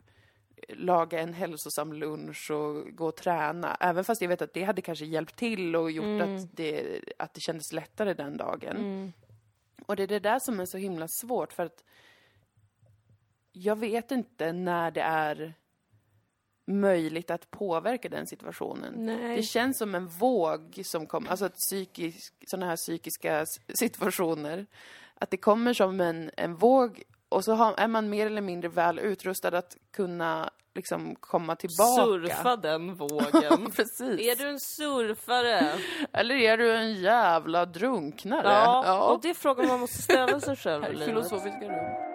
[0.69, 3.77] laga en hälsosam lunch och gå och träna.
[3.79, 7.33] Även fast jag vet att det hade kanske hjälpt till och gjort att, det, att
[7.33, 8.77] det kändes lättare den dagen.
[8.77, 9.13] Mm.
[9.85, 11.83] Och det är det där som är så himla svårt för att
[13.53, 15.53] jag vet inte när det är
[16.65, 18.93] möjligt att påverka den situationen.
[19.05, 19.35] Nej.
[19.35, 24.65] Det känns som en våg som kommer, alltså att psykisk, sådana här psykiska situationer,
[25.15, 28.69] att det kommer som en, en våg och så har, är man mer eller mindre
[28.69, 32.03] väl utrustad att kunna liksom komma tillbaka.
[32.03, 33.71] Surfa den vågen.
[33.75, 34.19] Precis.
[34.19, 35.71] är du en surfare?
[36.13, 38.47] Eller är du en jävla drunknare?
[38.47, 41.05] Ja, och det är frågan man måste ställa sig själv i livet.
[41.05, 42.13] Filosofiska rum.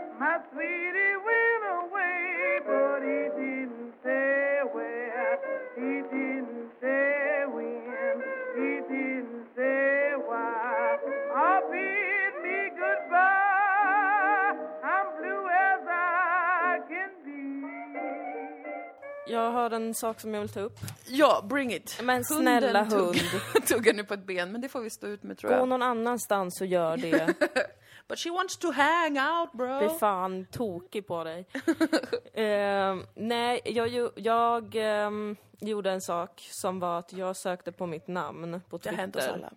[19.49, 20.79] Jag har en sak som jag vill ta upp.
[21.07, 22.01] Ja, bring it.
[22.03, 23.17] Men snälla Hunden hund.
[23.17, 25.57] tugg- tuggar nu på ett ben, men det får vi stå ut med tror Gå
[25.57, 25.69] jag.
[25.69, 27.35] någon annanstans och gör det.
[28.09, 29.79] But she wants to hang out bro.
[29.79, 31.47] Bli fan tokig på dig.
[32.35, 38.09] Ehm, nej, jag, jag ehm, gjorde en sak som var att jag sökte på mitt
[38.09, 38.91] namn på Det Twitter.
[38.91, 39.53] har hänt oss alla.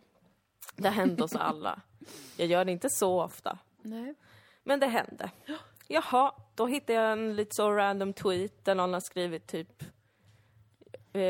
[0.75, 1.81] Det har hänt oss alla.
[2.37, 3.57] Jag gör det inte så ofta.
[3.81, 4.15] Nej.
[4.63, 5.31] Men det hände.
[5.93, 9.83] Jaha, då hittade jag en lite så random tweet där någon har skrivit typ
[11.13, 11.21] eh,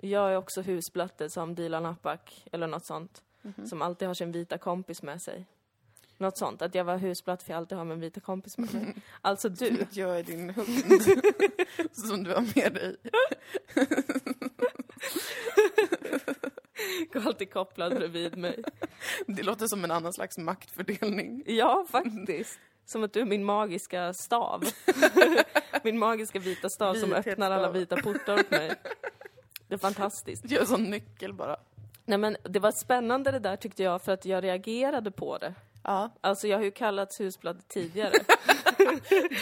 [0.00, 3.22] Jag är också husblatte som Dilan Apak eller något sånt.
[3.68, 5.46] Som alltid har sin vita kompis med sig.
[6.18, 8.94] Något sånt, att jag var husblatt för jag alltid har min vita kompis med mig.
[9.20, 9.86] Alltså du.
[9.90, 11.02] Jag är din hund
[11.92, 12.96] som du har med dig.
[17.12, 18.62] Går alltid kopplad bredvid mig.
[19.26, 21.42] Det låter som en annan slags maktfördelning.
[21.46, 22.58] Ja, faktiskt.
[22.84, 24.64] Som att du är min magiska stav.
[25.82, 28.74] min magiska vita stav som öppnar alla vita portar åt mig.
[29.68, 30.50] Det är fantastiskt.
[30.50, 31.56] Gör sån nyckel bara.
[32.04, 35.54] Nej men det var spännande det där tyckte jag för att jag reagerade på det.
[35.84, 36.10] Ja.
[36.20, 38.12] Alltså jag har ju kallats husblad tidigare.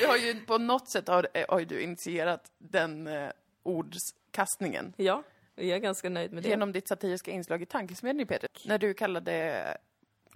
[0.01, 3.31] Du har ju på något sätt har, eh, har du initierat den eh,
[3.63, 4.93] ordskastningen.
[4.97, 5.23] ja,
[5.55, 6.49] jag är ganska nöjd med det.
[6.49, 8.49] Genom ditt satiriska inslag i Tankesmedjan Peter.
[8.65, 9.77] När du kallade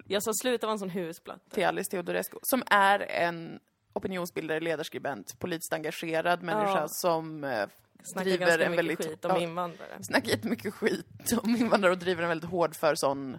[0.07, 1.51] Jag sa sluta vara en sån husplatta.
[1.55, 3.61] till Alice Teodorescu, som är en
[3.93, 6.89] opinionsbildare, ledarskribent, politiskt engagerad människa Ja.
[6.89, 7.67] som eh,
[8.03, 9.07] Snackar driver ganska en mycket väldigt...
[9.07, 10.03] skit om ja, invandrare.
[10.03, 13.39] snackar jättemycket skit om invandrare och driver en väldigt hård för sån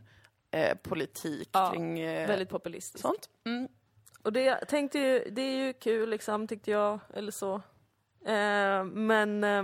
[0.52, 3.02] eh, politik Ja, kring eh, Väldigt populistiskt.
[3.02, 3.30] sånt.
[3.46, 3.68] Mm.
[4.24, 7.56] Och det tänkte ju, det är ju kul liksom tyckte jag, eller så.
[8.26, 9.64] Eh, men, eh,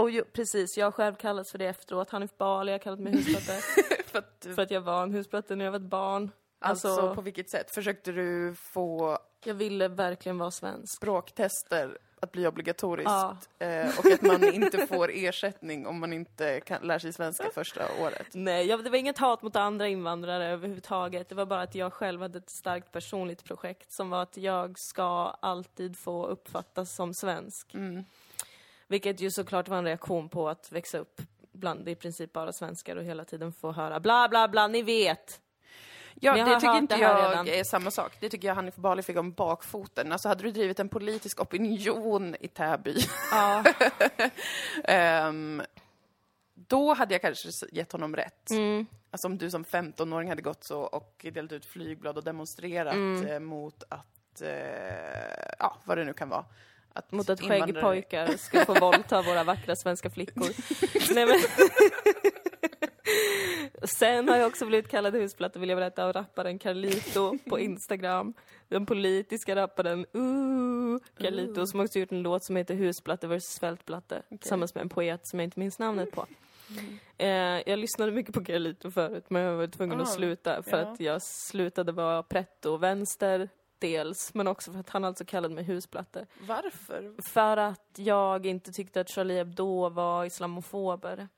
[0.00, 2.10] och ju, precis, jag har själv kallats för det efteråt.
[2.10, 3.60] Hanif Bali har kallat mig husplatte.
[4.06, 6.30] för att, för att jag var en husplatte när jag var ett barn.
[6.60, 7.70] alltså, Alltså, på vilket sätt?
[7.74, 10.96] Försökte du få jag ville verkligen vara svensk.
[10.96, 13.36] språktester att bli obligatoriskt Ja.
[13.58, 17.82] eh, och att man inte får ersättning om man inte kan, lär sig svenska första
[18.02, 18.26] året?
[18.32, 21.28] Nej, jag, det var inget hat mot andra invandrare överhuvudtaget.
[21.28, 24.78] Det var bara att jag själv hade ett starkt personligt projekt som var att jag
[24.78, 27.74] ska alltid få uppfattas som svensk.
[27.74, 28.04] Mm.
[28.90, 31.22] Vilket ju såklart var en reaktion på att växa upp
[31.52, 35.40] bland i princip bara svenskar och hela tiden få höra bla bla bla, ni vet.
[36.14, 37.48] Ja, det tycker inte det jag redan.
[37.48, 38.16] är samma sak.
[38.20, 40.12] Det tycker jag Hanif Bali fick om bakfoten.
[40.12, 42.96] Alltså hade du drivit en politisk opinion i Täby,
[43.32, 43.64] Ja.
[44.84, 45.62] ehm,
[46.54, 48.50] då hade jag kanske gett honom rätt.
[48.50, 48.86] Mm.
[49.10, 53.26] Alltså om du som 15-åring hade gått så och delat ut flygblad och demonstrerat Mm.
[53.26, 56.44] eh, mot att, eh, ja, vad det nu kan vara.
[56.92, 60.50] Att Mot att skäggpojkar ska få våldta våra vackra svenska flickor.
[61.14, 61.38] Nej, men...
[63.82, 68.34] Sen har jag också blivit kallad husplatta vill jag berätta av rapparen Carlito på Instagram.
[68.68, 74.22] Den politiska rapparen uh, Carlito som också gjort en låt som heter Husplatte vs fältplatte
[74.40, 76.26] tillsammans med en poet som jag inte minns namnet på.
[77.18, 77.28] Eh,
[77.66, 80.92] jag lyssnade mycket på Carlito förut men jag var tvungen Ah, att sluta för ja.
[80.92, 83.48] att jag slutade vara pretto-vänster
[83.80, 86.26] dels men också för att han alltså kallade mig husplatte.
[86.48, 87.14] Varför?
[87.22, 91.28] För att jag inte tyckte att Charlie Hebdo var islamofober.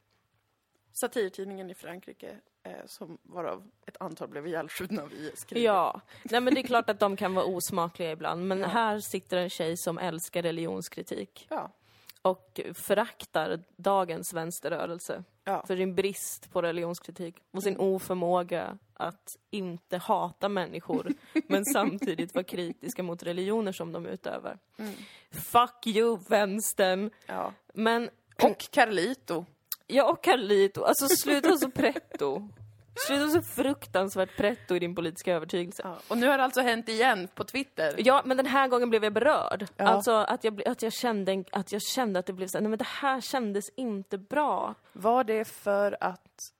[0.92, 5.64] Satirtidningen i Frankrike, eh, som varav ett antal blev ihjälskjutna av IS-kriget.
[5.64, 8.46] Ja, nej men det är klart att de kan vara osmakliga ibland.
[8.48, 8.66] Men Ja.
[8.66, 11.70] här sitter en tjej som älskar religionskritik Ja.
[12.22, 15.64] och föraktar dagens vänsterrörelse Ja.
[15.66, 21.12] för sin brist på religionskritik och sin oförmåga att inte hata människor
[21.48, 24.58] men samtidigt vara kritiska mot religioner som de utövar.
[25.30, 27.10] Fuck you, vänstern!
[27.26, 27.52] ja.
[27.74, 28.10] Men
[28.42, 29.44] Och Carlito.
[29.86, 30.82] Ja, och Carlito.
[30.82, 32.48] Alltså sluta så pretto.
[32.94, 35.82] Sluta så fruktansvärt pretto i din politiska övertygelse.
[35.84, 35.96] Ja.
[36.08, 37.94] Och nu har det alltså hänt igen på Twitter.
[37.98, 39.66] Ja, men den här gången blev jag berörd.
[39.76, 39.84] Ja.
[39.84, 42.78] Alltså att jag, att, jag kände, att jag kände att det blev så nej men
[42.78, 44.74] det här kändes inte bra.
[44.92, 46.52] Var det för att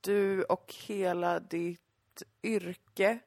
[0.00, 3.18] du och hela ditt yrke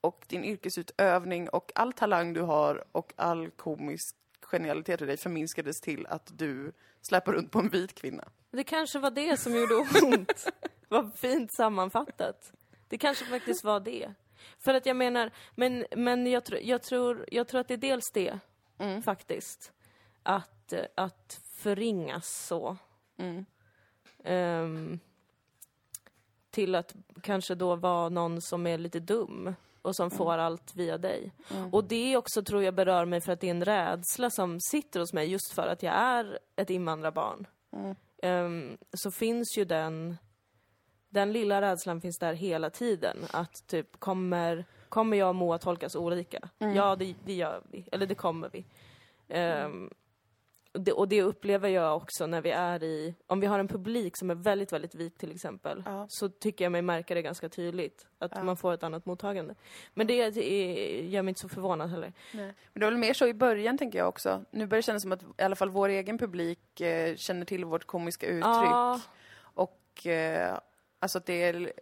[0.00, 5.80] och din yrkesutövning och all talang du har och all komisk genialitet i dig förminskades
[5.80, 8.28] till att du släpar runt på en vit kvinna?
[8.50, 10.46] Det kanske var det som gjorde ont.
[10.88, 12.52] Vad fint sammanfattat.
[12.88, 14.14] Det kanske faktiskt var det.
[14.58, 17.78] För att jag menar, men, men jag, tr- jag, tror, jag tror att det är
[17.78, 18.38] dels det,
[18.80, 19.02] Mm.
[19.02, 19.72] faktiskt.
[20.22, 22.76] Att, att förringas så.
[23.16, 23.44] Mm.
[24.24, 24.98] Ehm,
[26.58, 30.98] till att kanske då vara någon som är lite dum och som får allt via
[30.98, 31.32] dig.
[31.72, 35.00] Och det också tror jag berör mig för att det är en rädsla som sitter
[35.00, 37.46] hos mig just för att jag är ett invandrarbarn.
[38.22, 40.16] Ehm, så finns ju den,
[41.08, 43.16] den lilla rädslan finns där hela tiden.
[43.30, 46.48] Att typ, kommer, kommer jag och Moa tolkas olika?
[46.58, 47.88] Ja, det, det gör vi.
[47.92, 48.64] Eller det kommer vi.
[49.28, 49.92] Och
[50.78, 54.16] det, och det upplever jag också när vi är i, om vi har en publik
[54.16, 56.06] som är väldigt, väldigt vit till exempel, Ja.
[56.08, 58.06] så tycker jag mig märka det ganska tydligt.
[58.18, 59.54] Att man får ett annat mottagande.
[59.94, 60.30] Men det är,
[61.04, 62.12] gör mig inte så förvånad heller.
[62.32, 64.44] Men det var väl mer så i början, tänker jag också.
[64.50, 67.64] Nu börjar det kännas som att i alla fall vår egen publik eh, känner till
[67.64, 68.44] vårt komiska uttryck.
[68.44, 69.00] Ja,
[69.40, 70.58] Och eh,
[71.00, 71.72] alltså att det är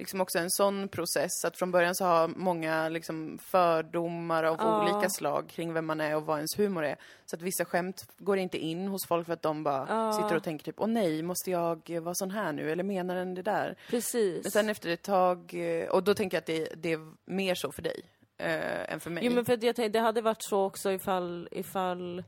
[0.00, 4.82] liksom också en sån process att från början så har många liksom fördomar av Ja.
[4.82, 6.96] olika slag kring vem man är och vad ens humor är.
[7.26, 10.12] Så att vissa skämt går inte in hos folk för att de bara Ja.
[10.12, 12.70] sitter och tänker typ åh nej, måste jag vara sån här nu?
[12.72, 13.76] Eller menar den det där?
[13.90, 14.42] precis.
[14.44, 17.54] Men sen efter ett tag, eh, och då tänker jag att det, det är mer
[17.54, 18.02] så för dig
[18.38, 19.24] eh, än för mig.
[19.26, 22.24] Jo men för jag tänkte, det hade varit så också ifall, ifall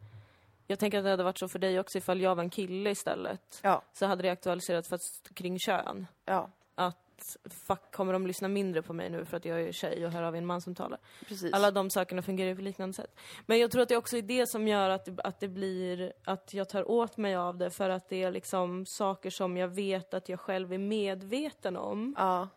[0.66, 2.90] jag tänker att det hade varit så för dig också ifall jag var en kille
[2.90, 3.60] istället.
[3.62, 6.06] Ja, Så hade det aktualiserats fast kring kön.
[6.24, 6.96] ja, Att
[7.44, 10.22] fuck, kommer de lyssna mindre på mig nu för att jag är tjej och här
[10.22, 10.98] har vi en man som talar?
[11.28, 11.52] precis.
[11.52, 13.18] Alla de sakerna fungerar ju på liknande sätt.
[13.46, 16.12] Men jag tror att det också är det som gör att det, att det blir,
[16.24, 19.68] att jag tar åt mig av det för att det är liksom saker som jag
[19.68, 22.14] vet att jag själv är medveten om.
[22.18, 22.48] Ja,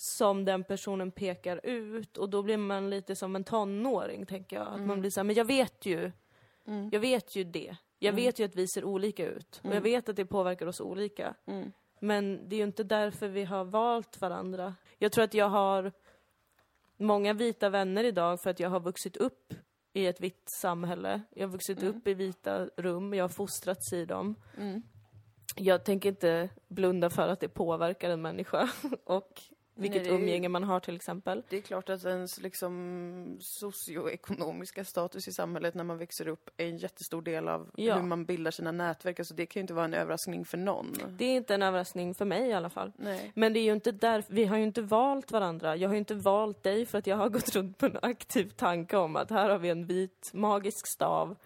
[0.00, 4.66] som den personen pekar ut och då blir man lite som en tonåring tänker jag.
[4.68, 6.12] Att man blir så här, men jag vet ju,
[6.92, 7.76] jag vet ju det.
[7.98, 10.80] Jag vet ju att vi ser olika ut och jag vet att det påverkar oss
[10.80, 11.34] olika.
[12.00, 14.74] Men det är ju inte därför vi har valt varandra.
[14.98, 15.92] Jag tror att jag har
[16.96, 19.54] många vita vänner idag för att jag har vuxit upp
[19.92, 21.22] i ett vitt samhälle.
[21.30, 24.34] Jag har vuxit upp i vita rum, jag har fostrats i dem.
[25.56, 28.68] Jag tänker inte blunda för att det påverkar en människa
[29.04, 29.42] och
[29.78, 31.42] vilket Nej, ju- umgänge man har till exempel.
[31.48, 36.66] det är klart att ens liksom socioekonomiska status i samhället när man växer upp är
[36.66, 37.94] en jättestor del av Ja.
[37.96, 39.18] hur man bildar sina nätverk.
[39.18, 40.92] Alltså det kan ju inte vara en överraskning för någon.
[41.18, 42.92] Det är inte en överraskning för mig i alla fall.
[42.96, 43.32] Nej.
[43.34, 45.76] Men det är ju inte därför, vi har ju inte valt varandra.
[45.76, 48.50] Jag har ju inte valt dig för att jag har gått runt på en aktiv
[48.56, 51.36] tanke om att här har vi en vit magisk stav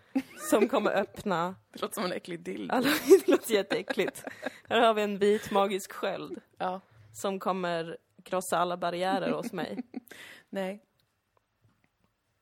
[0.51, 2.75] som kommer öppna Det låter som en äcklig dildo.
[2.75, 4.25] alla, det låter jätteäckligt.
[4.69, 6.81] Här har vi en vit magisk sköld Ja.
[7.15, 9.79] som kommer krossa alla barriärer hos mig.
[10.51, 10.83] Nej.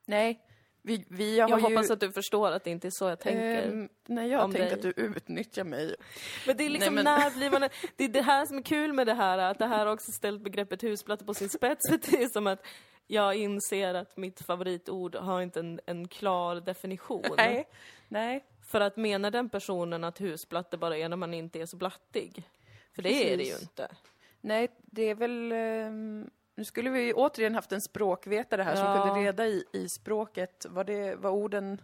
[0.06, 0.40] Nej.
[0.82, 3.20] Vi, vi har Jag ju, hoppas att du förstår att det inte är så jag
[3.20, 3.68] tänker.
[3.68, 4.90] ehm, nej, jag har om tänkt dig.
[4.90, 5.94] att du utnyttjar mig.
[6.46, 7.68] Men det är liksom men- när blir man...
[7.96, 10.12] Det är det här som är kul med det här, att det här har också
[10.12, 11.88] ställt begreppet husplatta på sin spets.
[11.88, 12.66] För det är som att
[13.06, 17.24] jag inser att mitt favoritord har inte en, en klar definition.
[17.36, 17.68] Nej.
[18.08, 18.44] Nej.
[18.66, 22.42] För att menar den personen att husplatta bara är när man inte är så blattig?
[22.94, 23.88] För det är det ju inte.
[24.40, 25.52] Nej, det är väl...
[25.52, 29.04] ehm, nu skulle vi återigen haft en språkvetare här som Ja.
[29.04, 31.80] kunde reda i, i språket vad, det, vad orden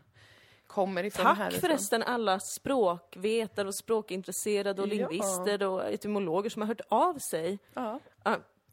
[0.66, 1.60] kommer ifrån Tack härifrån.
[1.60, 4.92] förresten alla språkvetare och språkintresserade och Ja.
[4.94, 8.00] lingvister och etymologer som har hört av sig Ja.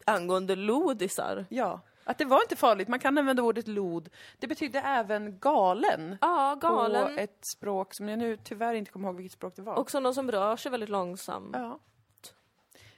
[0.05, 1.45] angående lodisar.
[1.49, 1.79] ja.
[2.05, 4.09] Att det var inte farligt, man kan använda ordet lod.
[4.39, 6.17] Det betydde även galen.
[6.21, 7.15] Ja, galen.
[7.15, 9.75] På ett språk som jag nu tyvärr inte kommer ihåg vilket språk det var.
[9.75, 11.49] Också någon som rör sig väldigt långsamt.
[11.53, 11.79] Ja.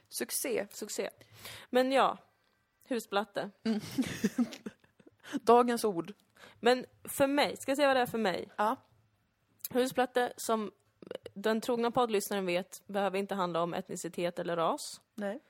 [0.08, 0.66] Succé.
[0.70, 1.10] Succé.
[1.70, 2.18] Men ja,
[2.88, 3.50] husplatte.
[5.32, 6.12] Dagens ord.
[6.60, 8.48] Men för mig, ska jag säga vad det är för mig?
[8.56, 8.76] Ja.
[9.70, 10.72] Husplatte, som
[11.34, 15.00] den trogna poddlyssnaren vet, behöver inte handla om etnicitet eller ras.
[15.14, 15.40] Nej.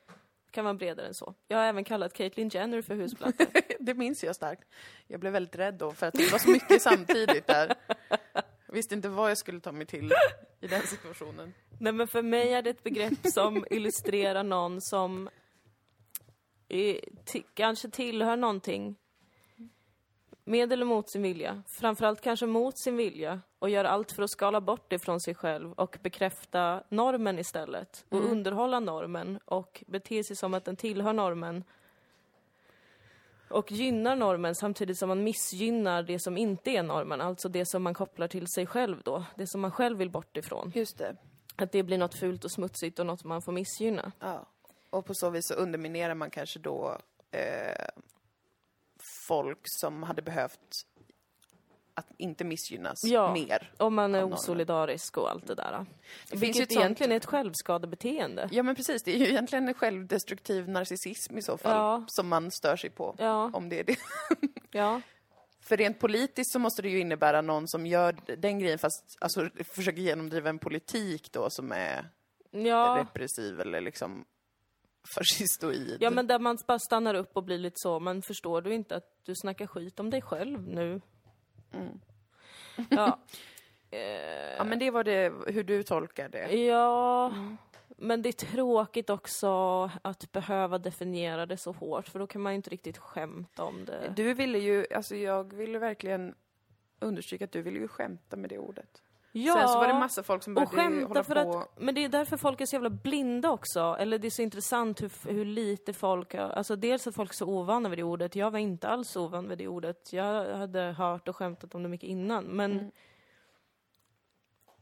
[0.51, 1.35] kan vara bredare än så.
[1.49, 3.47] Jag har även kallat Caitlyn Jenner för husplatte.
[3.81, 4.69] Det minns jag starkt.
[5.07, 7.75] Jag blev väldigt rädd då för att det var så mycket samtidigt där.
[8.67, 10.13] Jag visste inte vad jag skulle ta mig till
[10.61, 11.55] i den situationen.
[11.81, 15.29] Nej men för mig är det ett begrepp som illustrerar någon som
[16.69, 18.97] är, ti- kanske tillhör någonting
[20.45, 21.63] med eller mot sin vilja.
[21.67, 25.35] Framförallt kanske mot sin vilja och gör allt för att skala bort det från sig
[25.35, 28.05] själv och bekräfta normen istället.
[28.09, 31.65] Och underhålla normen och bete sig som att den tillhör normen.
[33.51, 37.83] Och gynnar normen samtidigt som man missgynnar det som inte är normen, alltså det som
[37.83, 39.25] man kopplar till sig själv då.
[39.35, 40.73] Det som man själv vill bort ifrån.
[40.75, 41.17] Just det.
[41.57, 44.13] Att det blir något fult och smutsigt och något man får missgynna.
[44.21, 44.47] Ja.
[44.91, 46.99] Och på så vis så underminerar man kanske då
[47.31, 47.87] eh,
[49.29, 50.61] folk som hade behövt
[51.95, 53.33] att inte missgynnas Ja.
[53.33, 53.73] mer.
[53.77, 55.73] Om man är osolidarisk och allt det där.
[56.25, 58.49] Det finns Vilket ju ett sånt- egentligen är ett självskadebeteende.
[58.53, 62.05] Ja men precis, det är ju egentligen en självdestruktiv narcissism i så fall Ja.
[62.09, 63.15] som man stör sig på.
[63.19, 63.97] Ja, Om det är det.
[64.71, 65.01] ja.
[65.69, 69.49] För rent politiskt så måste det ju innebära någon som gör den grejen fast alltså,
[69.75, 72.09] försöker genomdriva en politik då som är
[72.51, 74.25] Ja, repressiv eller liksom
[75.15, 75.97] fascistoid.
[76.01, 78.97] ja, men där man bara stannar upp och blir lite så, men förstår du inte
[78.97, 81.01] att du snackar skit om dig själv nu?
[81.73, 82.01] Mm.
[82.91, 83.19] Ja.
[84.59, 86.53] Ja men det var det, hur du tolkar det.
[86.57, 87.33] Ja,
[87.97, 89.49] men det är tråkigt också
[90.03, 93.85] att behöva definiera det så hårt, för då kan man ju inte riktigt skämta om
[93.85, 94.13] det.
[94.17, 96.35] Du ville ju, alltså jag ville verkligen
[97.01, 99.03] understryka att du ville ju skämta med det ordet.
[99.33, 101.59] Ja, Sen så var det massa folk som och började skämta hålla för på...
[101.59, 103.97] att, men det är därför folk är så jävla blinda också.
[103.99, 107.47] Eller det är så intressant hur, hur lite folk, alltså dels att folk är så
[107.47, 108.37] ovana vid det ordet.
[108.37, 110.13] Jag var inte alls ovan vid det ordet.
[110.13, 112.45] Jag hade hört och skämtat om det mycket innan.
[112.45, 112.91] Men Mm.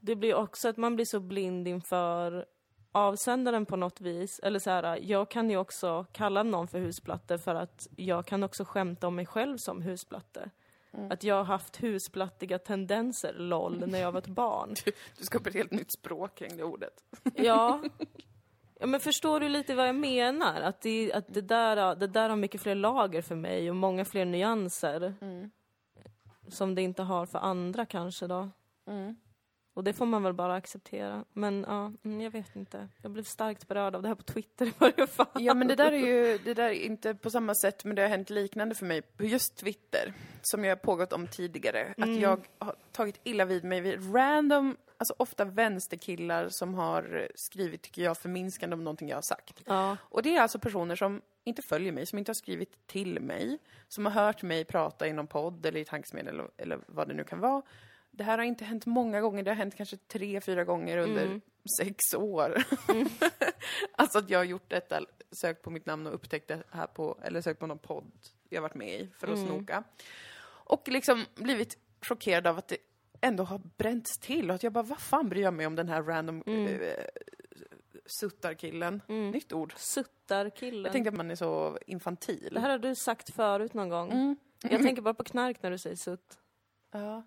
[0.01, 2.47] det blir också att man blir så blind inför
[2.95, 4.41] avsändaren på något vis.
[4.43, 8.43] Eller så här, jag kan ju också kalla någon för husplatte för att jag kan
[8.43, 10.51] också skämta om mig själv som husplatte.
[10.93, 11.11] Mm.
[11.11, 14.75] Att jag har haft husplattiga tendenser, LOL, när jag var ett barn.
[15.19, 17.05] Du skapar ett helt nytt språk kring det ordet.
[17.35, 17.83] Ja.
[18.81, 18.87] ja.
[18.87, 20.61] Men förstår du lite vad jag menar?
[20.61, 24.05] Att, det, att det, där, det där har mycket fler lager för mig och många
[24.05, 25.15] fler nyanser.
[26.49, 28.51] Som det inte har för andra kanske då.
[28.87, 29.17] Mm.
[29.75, 31.25] Och det får man väl bara acceptera.
[31.33, 32.89] Men ja, mm, jag vet inte.
[33.03, 35.27] Jag blev starkt berörd av det här på Twitter i varje fall.
[35.35, 38.03] Ja men det där är ju, det där är inte på samma sätt men det
[38.03, 40.13] har hänt liknande för mig på just Twitter.
[40.43, 41.95] Som jag har pågått om tidigare.
[41.99, 47.83] Att jag har tagit illa vid mig vid random, alltså ofta vänsterkillar som har skrivit,
[47.83, 49.63] tycker jag, förminskande om någonting jag har sagt.
[49.67, 49.97] Ja.
[50.03, 53.59] Och det är alltså personer som inte följer mig, som inte har skrivit till mig,
[53.89, 57.15] som har hört mig prata i någon podd eller i tankesmedel eller, eller vad det
[57.15, 57.63] nu kan vara.
[58.17, 61.41] Det här har inte hänt många gånger, det har hänt kanske tre, fyra gånger under
[61.79, 62.65] sex år.
[63.93, 65.01] alltså att jag har gjort detta,
[65.33, 68.13] sökt på mitt namn och upptäckt det här på, eller sökt på någon podd
[68.49, 69.85] jag varit med i för att snoka.
[70.47, 72.77] Och liksom blivit chockerad av att det
[73.21, 75.89] ändå har bränts till och att jag bara, vad fan bryr jag mig om den
[75.89, 77.05] här random eh,
[78.07, 79.03] suttarkillen?
[79.07, 79.75] Nytt ord.
[79.77, 80.85] Suttarkillen.
[80.85, 82.51] Jag tänkte att man är så infantil.
[82.55, 84.13] Det här har du sagt förut någon gång.
[84.13, 84.37] Mm.
[84.63, 86.39] Jag tänker bara på knark när du säger sutt.
[86.91, 87.23] Ja.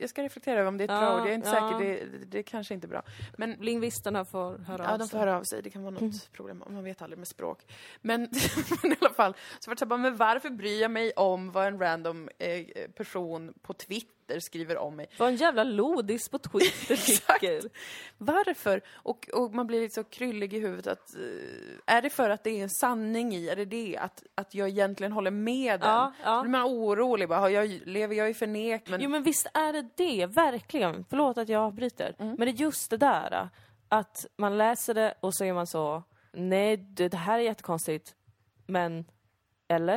[0.00, 1.20] Jag ska reflektera över om det är ett Ja, bra ord.
[1.20, 1.70] Jag är inte ja.
[1.70, 1.84] säker.
[1.84, 3.02] Det, det, det kanske inte är bra.
[3.38, 5.18] Men Lingvisterna får höra Ja, av de får sig.
[5.20, 5.62] höra av sig.
[5.62, 6.12] Det kan vara något Mm.
[6.32, 6.62] problem.
[6.70, 7.58] Man vet aldrig med språk.
[8.00, 8.20] Men,
[8.82, 11.52] men i alla fall, så var det så här, men varför bryr jag mig om
[11.52, 15.06] vad en random eh, person på Twitter skriver om mig?
[15.18, 17.62] Vad en jävla lodis på Twitter tycker.
[18.18, 18.80] Varför?
[18.94, 22.44] Och, och man blir lite så kryllig i huvudet att eh, är det för att
[22.44, 23.48] det är en sanning i?
[23.48, 23.96] Är det det?
[23.96, 25.88] Att, att jag egentligen håller med den?
[25.88, 26.36] Ja, ja.
[26.36, 27.28] Då blir man orolig.
[27.28, 28.88] Bara, har jag, lever jag i förnek?
[28.88, 31.04] Men, Jo men visst är det det, verkligen.
[31.10, 32.14] Förlåt att jag avbryter.
[32.18, 32.34] Mm.
[32.38, 33.48] Men det är just det där
[33.88, 38.14] att man läser det och så är man så, nej det här är jättekonstigt,
[38.66, 39.04] men
[39.68, 39.96] eller?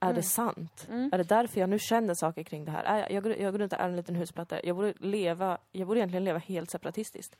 [0.00, 0.14] Är Mm.
[0.16, 0.86] det sant?
[0.90, 2.84] Är det därför jag nu känner saker kring det här?
[2.84, 4.64] Är jag, jag, jag går runt och är en liten husplatta.
[4.66, 7.36] Jag borde leva, jag borde egentligen leva helt separatistiskt.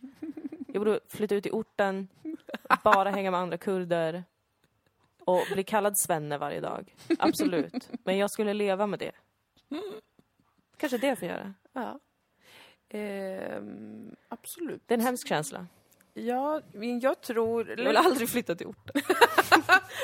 [0.66, 2.08] Jag borde flytta ut i orten,
[2.84, 4.24] bara hänga med andra kurder
[5.24, 6.94] och bli kallad svenne varje dag.
[7.18, 7.90] Absolut.
[8.04, 9.12] Men jag skulle leva med det.
[10.82, 11.54] Kanske det jag får göra.
[11.72, 12.00] ja.
[12.88, 14.82] Ehm, absolut.
[14.86, 15.66] Det är en hemsk känsla.
[16.14, 17.68] Ja, men jag tror...
[17.68, 19.02] Jag vill aldrig flytta till orten.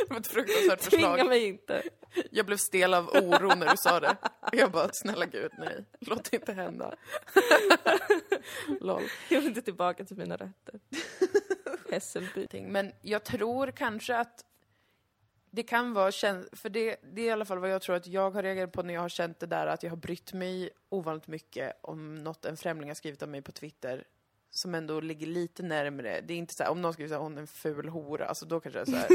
[0.08, 1.16] Det var ett fruktansvärt förslag.
[1.16, 1.82] Tvinga mig inte.
[2.30, 4.16] Jag blev stel av oro när du sa det.
[4.52, 5.84] Jag bara, snälla gud, nej.
[6.00, 6.94] Låt det inte hända.
[8.80, 9.02] Lol.
[9.28, 10.80] Jag vill inte tillbaka till mina rötter.
[11.90, 12.46] Hässelby.
[12.60, 14.44] Men jag tror kanske att
[15.50, 18.06] det kan vara käns- för det, det är i alla fall vad jag tror att
[18.06, 20.70] jag har reagerat på när jag har känt det där att jag har brytt mig
[20.88, 24.04] ovanligt mycket om något en främling har skrivit om mig på Twitter
[24.50, 26.20] som ändå ligger lite närmre.
[26.20, 28.26] Det är inte så här, om någon skriver så här, hon är en ful hora,
[28.26, 29.08] alltså då kanske jag är så här,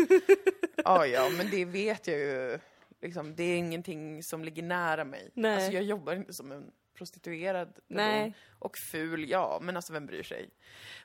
[0.83, 2.59] ja ja, men det vet jag ju.
[3.01, 5.31] Liksom, det är ingenting som ligger nära mig.
[5.33, 5.55] Nej.
[5.55, 7.79] Alltså jag jobbar inte som en prostituerad.
[7.87, 8.33] Nej.
[8.59, 10.49] Och ful, ja, men alltså vem bryr sig?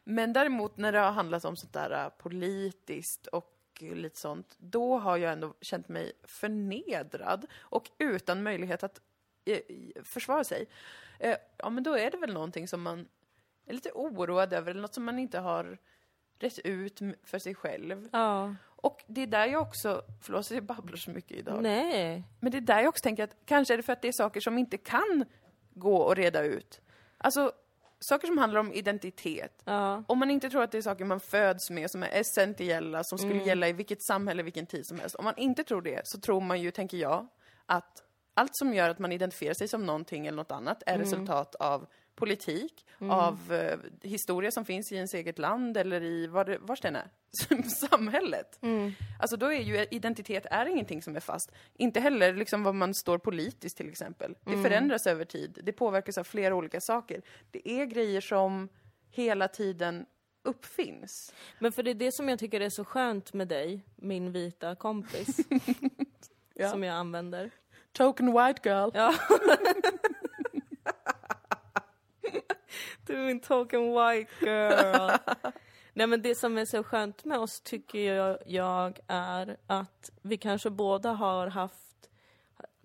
[0.04, 4.98] Men däremot när det har handlat om sånt där äh, politiskt och lite sånt, då
[4.98, 9.00] har jag ändå känt mig förnedrad och utan möjlighet att
[9.44, 9.60] eh,
[10.04, 10.66] försvara sig.
[11.18, 13.08] Eh, ja, men då är det väl någonting som man
[13.66, 15.78] är lite oroad över, eller något som man inte har
[16.38, 18.08] rätt ut för sig själv.
[18.12, 18.54] Ja.
[18.64, 22.24] Och det är där jag också, förlåt att jag babblar så mycket idag, Nej.
[22.40, 24.12] men det är där jag också tänker att kanske är det för att det är
[24.12, 25.24] saker som inte kan
[25.70, 26.80] gå att reda ut.
[27.18, 27.52] Alltså,
[28.00, 29.62] saker som handlar om identitet.
[29.64, 30.04] Ja.
[30.06, 33.18] Om man inte tror att det är saker man föds med som är essentiella, som
[33.18, 35.16] skulle gälla i vilket samhälle, vilken tid som helst.
[35.16, 37.26] Om man inte tror det så tror man ju, tänker jag,
[37.66, 38.02] att
[38.34, 41.86] allt som gör att man identifierar sig som någonting eller något annat är resultat av
[42.18, 46.80] politik, av eh, historia som finns i ens eget land eller i var det, vars
[46.80, 47.08] den är,
[47.90, 48.58] samhället.
[49.20, 51.52] Alltså då är ju identitet är ingenting som är fast.
[51.74, 54.36] Inte heller liksom vad man står politiskt till exempel.
[54.44, 55.58] Det förändras över tid.
[55.62, 57.22] Det påverkas av flera olika saker.
[57.50, 58.68] Det är grejer som
[59.10, 60.06] hela tiden
[60.44, 61.34] uppfinns.
[61.58, 64.74] Men för det är det som jag tycker är så skönt med dig, min vita
[64.74, 65.36] kompis.
[66.60, 66.70] Ja.
[66.70, 67.50] Som jag använder.
[67.92, 68.90] Token white girl.
[68.94, 69.14] Ja.
[73.08, 75.10] du är min token white girl.
[75.92, 80.36] Nej men det som är så skönt med oss tycker jag, jag är att vi
[80.36, 82.10] kanske båda har haft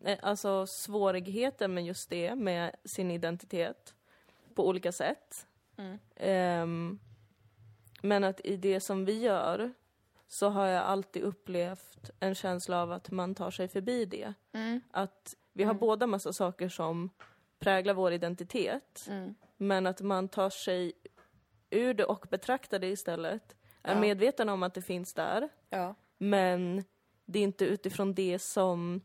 [0.03, 3.93] eh, alltså svårigheter med just det, med sin identitet
[4.55, 5.47] på olika sätt.
[6.15, 6.99] Ehm,
[8.01, 9.73] men att i det som vi gör
[10.27, 14.33] så har jag alltid upplevt en känsla av att man tar sig förbi det.
[14.91, 17.09] Att vi har båda massa saker som
[17.59, 19.05] präglar vår identitet.
[19.67, 20.93] Men att man tar sig
[21.69, 23.55] ur det och betraktar det istället.
[23.83, 23.99] Är Ja.
[24.01, 25.49] medveten om att det finns där.
[25.69, 25.95] Ja.
[26.17, 26.83] Men
[27.25, 29.01] det är inte utifrån det som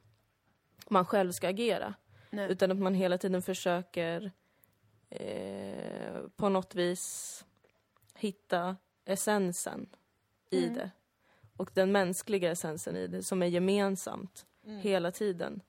[0.89, 1.95] man själv ska agera.
[2.31, 2.51] Nej.
[2.53, 4.33] Utan att man hela tiden försöker
[5.11, 7.45] eh, på något vis
[8.15, 9.89] hitta essensen
[10.51, 10.75] i Mm.
[10.75, 10.91] det.
[11.57, 14.79] Och den mänskliga essensen i det som är gemensamt Mm.
[14.79, 15.61] hela tiden.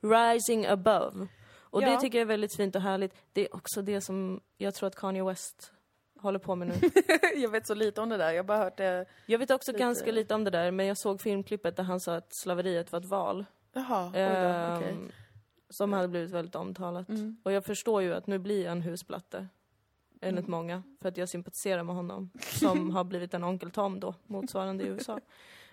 [0.00, 1.26] Rising above.
[1.70, 2.00] Och det Ja.
[2.00, 3.14] tycker jag är väldigt fint och härligt.
[3.32, 5.72] Det är också det som jag tror att Kanye West
[6.20, 6.74] håller på med nu.
[7.42, 8.30] jag vet så lite om det där.
[8.32, 9.06] Jag har bara hört det.
[9.26, 12.00] Jag vet också Lite- ganska lite om det där, men jag såg filmklippet där han
[12.00, 13.44] sa att slaveriet var ett val.
[13.72, 14.96] Jaha, då, Ehm, okej.
[15.70, 17.08] Som hade blivit väldigt omtalat.
[17.08, 17.36] Mm.
[17.42, 19.46] Och jag förstår ju att nu blir jag en husplatte.
[20.20, 20.82] Enligt många.
[21.02, 22.30] För att jag sympatiserar med honom.
[22.40, 25.20] Som har blivit en onkel Tom då, motsvarande i USA.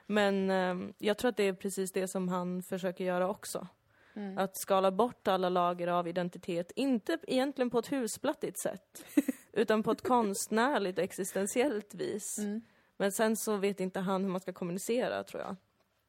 [0.06, 3.68] Men ehm, jag tror att det är precis det som han försöker göra också.
[4.16, 4.38] Mm.
[4.38, 6.72] Att skala bort alla lager av identitet.
[6.76, 9.06] Inte egentligen på ett husplattigt sätt.
[9.54, 12.38] utan på ett konstnärligt existentiellt vis.
[12.38, 12.62] Mm.
[12.98, 15.56] Men sen så vet inte han hur man ska kommunicera, tror jag.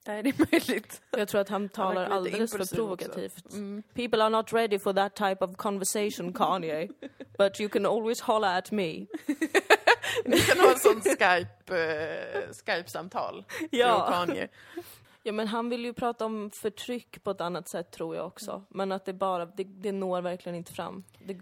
[0.07, 1.03] Nej, det är möjligt.
[1.11, 3.53] Jag tror att han talar alldeles för provokativt.
[3.53, 3.83] Mm.
[3.95, 6.89] People are not ready for that type of conversation, Kanye.
[7.39, 8.93] But you can always holler at me.
[10.25, 13.45] Vi kan ha en sån Skype, eh, Skype-samtal.
[13.71, 14.09] Ja.
[14.11, 14.49] Kanye.
[15.27, 18.65] Ja men han vill ju prata om förtryck på ett annat sätt tror jag också.
[18.69, 21.05] Men att det bara, det, det når verkligen inte fram.
[21.25, 21.35] Det,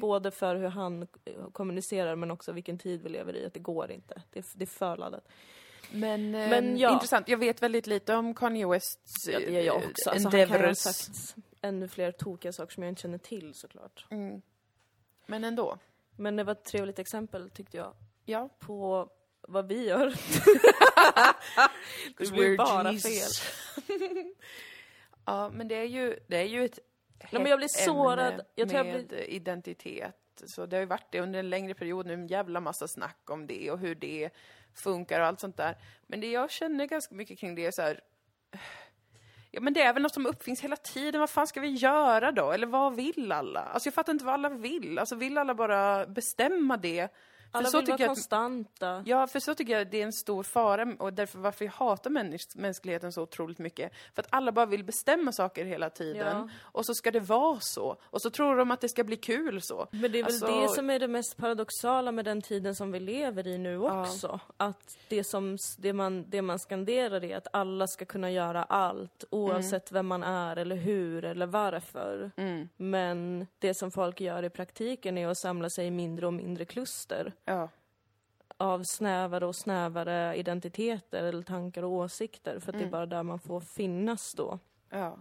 [0.00, 1.06] både för hur han
[1.52, 4.22] kommunicerar men också vilken tid vi lever i, att det går inte.
[4.32, 5.28] Det, det är för laddat.
[5.90, 6.92] Men, eh, Men ja.
[6.92, 7.28] intressant.
[7.28, 10.10] Jag vet väldigt lite om Kanye Wests Ja, det gör jag eh, också.
[10.10, 14.06] Alltså, han kan ha sagt ännu fler tokiga saker som jag inte känner till såklart.
[14.10, 14.42] Mm.
[15.26, 15.78] Men ändå.
[16.16, 18.48] Men det var ett trevligt exempel tyckte jag Ja.
[18.58, 19.08] på
[19.48, 20.06] vad vi gör.
[22.18, 23.40] det blir bara genies.
[23.40, 23.54] fel.
[25.24, 26.78] Ja, men det är ju, det är ju ett
[27.32, 28.40] men jag blir sårad.
[28.54, 30.42] Jag tror jag med identitet.
[30.46, 33.30] Så det har ju varit det under en längre period nu, en jävla massa snack
[33.30, 34.30] om det och hur det
[34.74, 35.76] funkar och allt sånt där.
[36.06, 38.00] Men det jag känner ganska mycket kring det är så här.
[39.50, 42.32] Ja men det är väl något som uppfinns hela tiden, vad fan ska vi göra
[42.32, 42.52] då?
[42.52, 43.60] Eller vad vill alla?
[43.60, 44.98] Alltså jag fattar inte vad alla vill.
[44.98, 47.08] Alltså vill alla bara bestämma det?
[47.52, 49.02] Alla vill vara att- konstanta.
[49.06, 52.10] Ja, för så tycker jag det är en stor fara och därför varför jag hatar
[52.10, 53.92] mäns mänskligheten så otroligt mycket.
[54.14, 56.48] För att alla bara vill bestämma saker hela tiden Ja.
[56.62, 57.96] och så ska det vara så.
[58.02, 59.86] Och så tror de att det ska bli kul så.
[59.90, 62.92] Men det är väl Alltså- det som är det mest paradoxala med den tiden som
[62.92, 64.00] vi lever i nu Ja.
[64.02, 64.40] också.
[64.56, 69.24] Att det, som, det, man, det man skanderar är att alla ska kunna göra allt
[69.30, 72.30] oavsett vem man är eller hur eller varför.
[72.36, 72.68] Mm.
[72.76, 76.64] Men det som folk gör i praktiken är att samla sig i mindre och mindre
[76.64, 77.68] kluster Ja.
[78.56, 83.22] av snävare och snävare identiteter eller tankar och åsikter för att det är bara där
[83.22, 84.58] man får finnas då.
[84.90, 85.18] ja.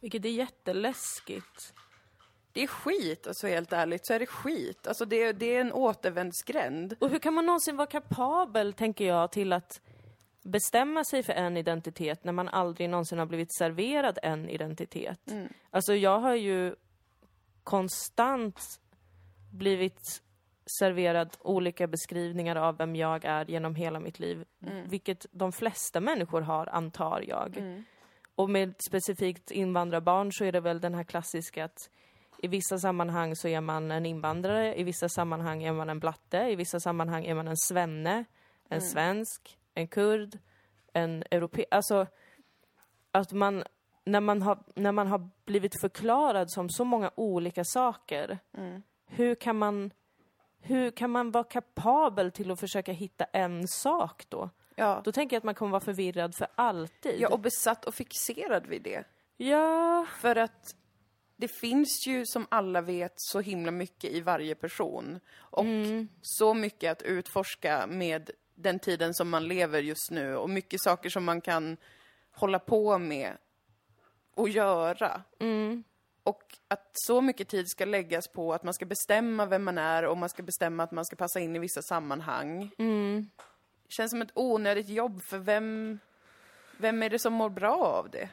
[0.00, 1.74] Vilket är jätteläskigt.
[2.52, 4.86] Det är skit, alltså helt ärligt så är det skit.
[4.86, 6.96] Alltså det, det är en återvändsgränd.
[6.98, 9.80] Och hur kan man någonsin vara kapabel, tänker jag, till att
[10.42, 15.20] bestämma sig för en identitet när man aldrig någonsin har blivit serverad en identitet?
[15.70, 16.74] Alltså jag har ju
[17.64, 18.80] konstant
[19.52, 20.22] blivit
[20.78, 24.44] serverad olika beskrivningar av vem jag är genom hela mitt liv.
[24.88, 27.56] Vilket de flesta människor har, antar jag.
[28.34, 31.90] Och med specifikt invandrarbarn så är det väl den här klassiska att
[32.42, 36.38] i vissa sammanhang så är man en invandrare, i vissa sammanhang är man en blatte,
[36.38, 38.24] i vissa sammanhang är man en svenne,
[38.68, 40.38] en svensk, en kurd,
[40.92, 41.64] en europé.
[41.70, 42.06] Alltså,
[43.12, 43.64] att man,
[44.04, 48.38] när man, har, när man har blivit förklarad som så många olika saker,
[49.06, 49.90] hur kan man
[50.60, 54.50] hur kan man vara kapabel till att försöka hitta en sak då?
[54.74, 55.00] Ja.
[55.04, 57.20] Då tänker jag att man kommer vara förvirrad för alltid.
[57.20, 59.04] ja, och besatt och fixerad vid det.
[59.36, 60.74] ja För att
[61.36, 65.20] det finns ju som alla vet så himla mycket i varje person.
[65.36, 65.64] Och
[66.22, 71.10] så mycket att utforska med den tiden som man lever just nu och mycket saker
[71.10, 71.76] som man kan
[72.30, 73.36] hålla på med
[74.34, 75.22] och göra.
[76.22, 80.02] Och att så mycket tid ska läggas på att man ska bestämma vem man är
[80.02, 82.70] och man ska bestämma att man ska passa in i vissa sammanhang.
[83.88, 85.98] Känns som ett onödigt jobb för vem,
[86.76, 88.28] vem är det som mår bra av det?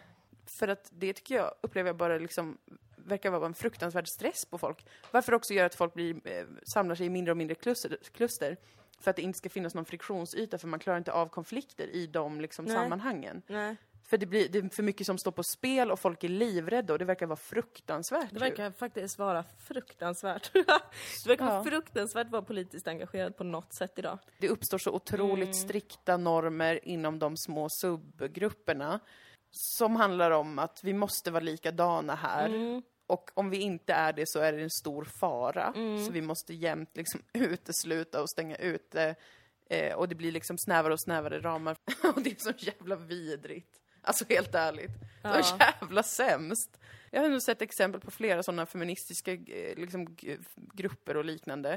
[0.59, 2.57] För att det tycker jag, upplever jag bara liksom
[2.95, 4.85] verkar vara en fruktansvärd stress på folk.
[5.11, 8.57] Varför också gör att folk blir, eh, samlar sig i mindre och mindre kluster, kluster.
[8.99, 12.07] För att det inte ska finnas någon friktionsyta för man klarar inte av konflikter i
[12.07, 12.75] de liksom, Nej.
[12.75, 13.41] sammanhangen.
[13.47, 13.75] Nej.
[14.09, 16.93] För det, blir, det är för mycket som står på spel och folk är livrädda
[16.93, 18.29] och det verkar vara fruktansvärt.
[18.29, 18.39] Det ju.
[18.39, 20.53] verkar faktiskt vara fruktansvärt.
[20.53, 21.63] det verkar Ja.
[21.63, 24.19] fruktansvärt att vara politiskt engagerad på något sätt idag.
[24.39, 25.53] Det uppstår så otroligt Mm.
[25.53, 28.99] strikta normer inom de små subgrupperna.
[29.51, 32.49] Som handlar om att vi måste vara likadana här.
[32.49, 32.81] Mm.
[33.07, 35.73] Och om vi inte är det så är det en stor fara.
[36.05, 39.15] Så vi måste jämt liksom utesluta och stänga ute.
[39.69, 41.77] Eh, och det blir liksom snävare och snävare ramar.
[42.15, 43.81] och det är så jävla vidrigt.
[44.07, 44.91] Alltså helt ärligt.
[45.23, 45.43] Ja.
[45.43, 46.79] Så jävla sämst.
[47.11, 50.17] Jag har nu sett exempel på flera sådana feministiska eh, liksom,
[50.73, 51.69] grupper och liknande.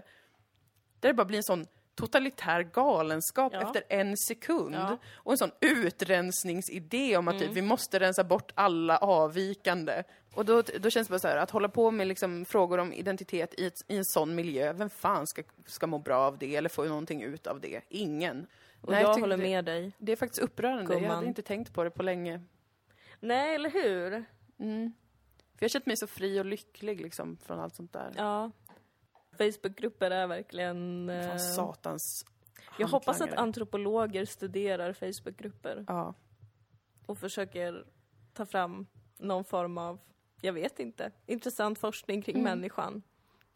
[1.01, 3.63] Där det bara blir en sån totalitär galenskap Ja.
[3.63, 4.75] efter en sekund.
[4.75, 4.99] Ja.
[5.15, 10.03] Och en sån utrensningsidé om att typ, vi måste rensa bort alla avvikande.
[10.35, 12.93] Och då, då känns det bara så här, att hålla på med liksom frågor om
[12.93, 16.57] identitet i, ett, i en sån miljö, vem fan ska, ska må bra av det
[16.57, 17.81] eller få någonting ut av det?
[17.89, 18.47] Ingen.
[18.81, 19.93] Och Nej, jag tycker håller det- med dig.
[19.99, 21.17] Det är faktiskt upprörande, jag Gumman.
[21.17, 22.41] hade inte tänkt på det på länge.
[23.21, 24.25] Nej, eller hur?
[24.59, 24.93] Mm.
[25.39, 28.13] För jag har känt mig så fri och lycklig liksom från allt sånt där.
[28.17, 28.51] Ja.
[29.39, 31.11] Facebookgrupper är verkligen...
[31.11, 32.25] eh, Från satans
[32.79, 36.15] jag hoppas att antropologer studerar Facebookgrupper Ja.
[37.07, 37.87] och försöker
[38.33, 38.87] ta fram
[39.19, 39.99] någon form av,
[40.41, 43.03] jag vet inte, intressant forskning kring människan och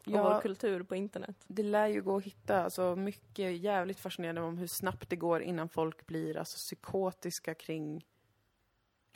[0.05, 0.33] Ja.
[0.33, 1.35] vår kultur på internet.
[1.47, 5.41] Det lär ju gå att hitta alltså, mycket jävligt fascinerande om hur snabbt det går
[5.41, 8.05] innan folk blir alltså, psykotiska kring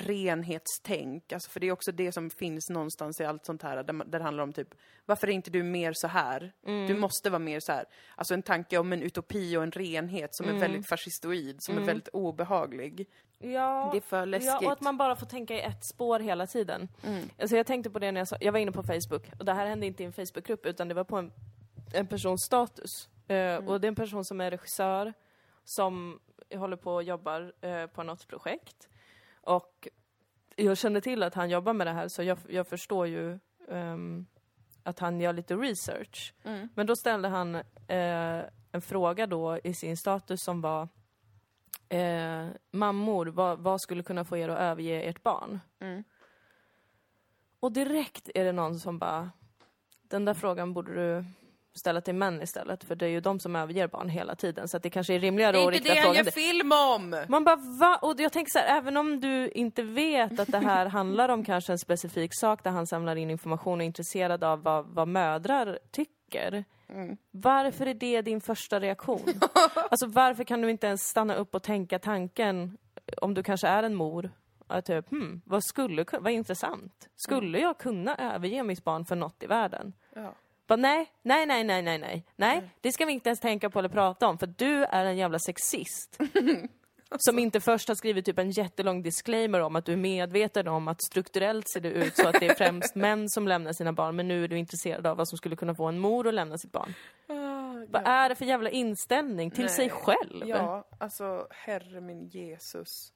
[0.02, 1.34] renhetstänk.
[1.34, 4.20] Alltså för det är också det som finns någonstans i allt sånt här, där, där
[4.20, 4.68] det handlar om typ,
[5.06, 6.54] varför är inte du mer så här?
[6.88, 7.86] Du måste vara mer så här.
[8.16, 11.82] Alltså en tanke om en utopi och en renhet som är väldigt fascistoid, som är
[11.82, 13.08] väldigt obehaglig.
[13.40, 14.48] Ja, Det är för läskigt.
[14.62, 16.88] Ja, och att man bara får tänka i ett spår hela tiden.
[17.40, 19.54] Alltså jag tänkte på det när jag sa, jag var inne på Facebook, och det
[19.54, 21.32] här hände inte i en Facebookgrupp utan det var på en,
[21.94, 23.10] en persons status.
[23.28, 25.14] Eh, Och det är en person som är regissör,
[25.66, 26.20] som
[26.56, 28.90] håller på och jobbar eh, på något projekt.
[29.50, 29.88] Och
[30.56, 33.40] jag kände till att han jobbar med det här så jag, jag förstår ju
[33.70, 34.26] ehm,
[34.84, 36.34] att han gör lite research.
[36.76, 37.56] Men då ställde han
[37.88, 40.88] eh, en fråga då i sin status som var
[41.90, 45.60] eh, mammor, vad, vad skulle kunna få er att överge ert barn?
[45.80, 46.04] Mm.
[47.60, 49.32] Och direkt är det någon som bara,
[50.02, 51.26] den där frågan borde du
[51.80, 54.78] ställa till män istället, för det är ju de som överger barn hela tiden, så
[54.78, 56.72] att det kanske är rimligare Det är att inte rikta det han frågan gör film
[56.72, 57.26] om!
[57.28, 58.00] Man bara, va?
[58.02, 61.44] Och jag tänker så här, även om du inte vet att det här handlar om
[61.44, 65.08] kanske en specifik sak där han samlar in information och är intresserad av vad, vad
[65.08, 66.64] mödrar tycker.
[67.32, 69.20] Varför är det din första reaktion?
[69.90, 72.78] alltså varför kan du inte ens stanna upp och tänka tanken,
[73.22, 74.32] om du kanske är en mor,
[74.68, 77.10] att typ, hmm, vad skulle, vad intressant.
[77.16, 79.94] Skulle jag kunna överge mitt barn för något i världen?
[80.16, 80.36] Ja.
[80.70, 83.80] Bara, nej, nej, nej, nej, nej, nej, nej, det ska vi inte ens tänka på
[83.80, 86.18] eller prata om, för du är en jävla sexist.
[87.18, 90.88] Som inte först har skrivit typ en jättelång disclaimer om att du är medveten om
[90.88, 94.16] att strukturellt ser det ut så att det är främst män som lämnar sina barn,
[94.16, 96.58] men nu är du intresserad av vad som skulle kunna få en mor att lämna
[96.58, 96.94] sitt barn.
[97.88, 99.96] Vad är det för jävla inställning till sig Nej.
[99.96, 100.48] själv?
[100.48, 103.14] Ja, alltså herre min Jesus.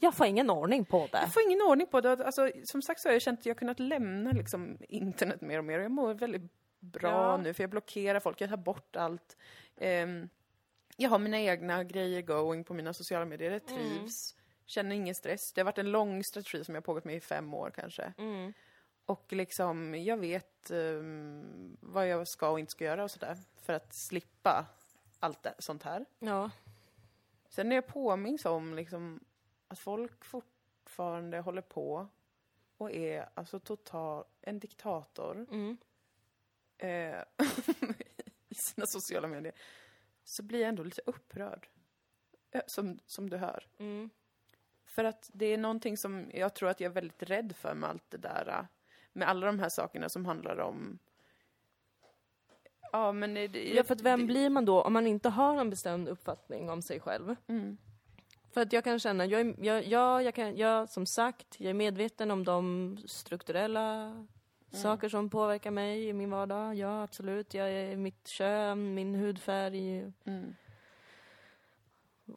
[0.00, 1.18] Jag får ingen ordning på det.
[1.18, 2.26] Jag får ingen ordning på det.
[2.26, 5.64] Alltså, som sagt så har jag känt att jag kunnat lämna liksom, internet mer och
[5.64, 5.78] mer.
[5.78, 7.36] Jag mår väldigt bra Ja.
[7.36, 9.36] nu för jag blockerar folk, jag tar bort allt.
[9.76, 10.28] Ehm,
[10.96, 14.34] jag har mina egna grejer going på mina sociala medier, jag trivs.
[14.66, 15.52] Känner ingen stress.
[15.52, 18.12] Det har varit en lång strategi som jag pågått med i fem år kanske.
[19.06, 23.36] Och liksom, jag vet ehm, vad jag ska och inte ska göra och sådär.
[23.62, 24.66] För att slippa
[25.20, 26.04] allt det, sånt här.
[26.18, 26.50] Ja.
[27.48, 29.20] Sen är jag påminns om liksom
[29.68, 32.08] att folk fortfarande håller på
[32.76, 35.76] och är alltså total, en diktator Mm.
[36.78, 37.24] eh,
[38.48, 39.54] i sina sociala medier.
[40.24, 41.68] Så blir jag ändå lite upprörd.
[42.50, 43.66] Eh, Som, som du hör.
[43.78, 44.10] Mm.
[44.84, 47.90] För att det är någonting som jag tror att jag är väldigt rädd för med
[47.90, 48.48] allt det där.
[48.48, 48.64] eh,
[49.12, 50.98] Med alla de här sakerna som handlar om...
[52.92, 53.34] Ja, men...
[53.34, 56.08] Det, Ja, för att vem det- blir man då om man inte har en bestämd
[56.08, 57.36] uppfattning om sig själv?
[57.46, 57.78] Mm.
[58.52, 61.70] För att jag kan känna, jag, är- jag, jag, jag, kan, jag som sagt, jag
[61.70, 64.12] är medveten om de strukturella
[64.72, 66.74] saker som påverkar mig i min vardag.
[66.74, 67.54] Ja, absolut.
[67.54, 70.54] Jag är mitt kön, min hudfärg, Mm.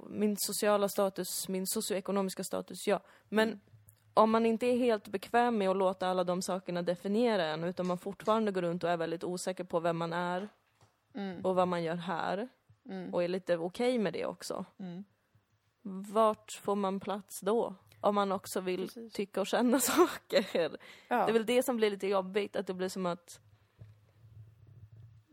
[0.09, 2.99] min sociala status, min socioekonomiska status, ja.
[3.30, 3.59] Men
[4.14, 7.88] om man inte är helt bekväm med att låta alla de sakerna definiera en, utan
[7.88, 10.49] man fortfarande går runt och är väldigt osäker på vem man är
[11.14, 11.45] Mm.
[11.45, 12.49] och vad man gör här,
[12.86, 13.14] Mm.
[13.14, 14.66] och är lite okej med det också.
[15.84, 17.76] Vart får man plats då?
[18.02, 19.14] Om man också vill Precis.
[19.14, 20.46] tycka och känna saker.
[21.08, 21.26] Ja.
[21.26, 23.40] Det är väl det som blir lite jobbigt, att det blir som att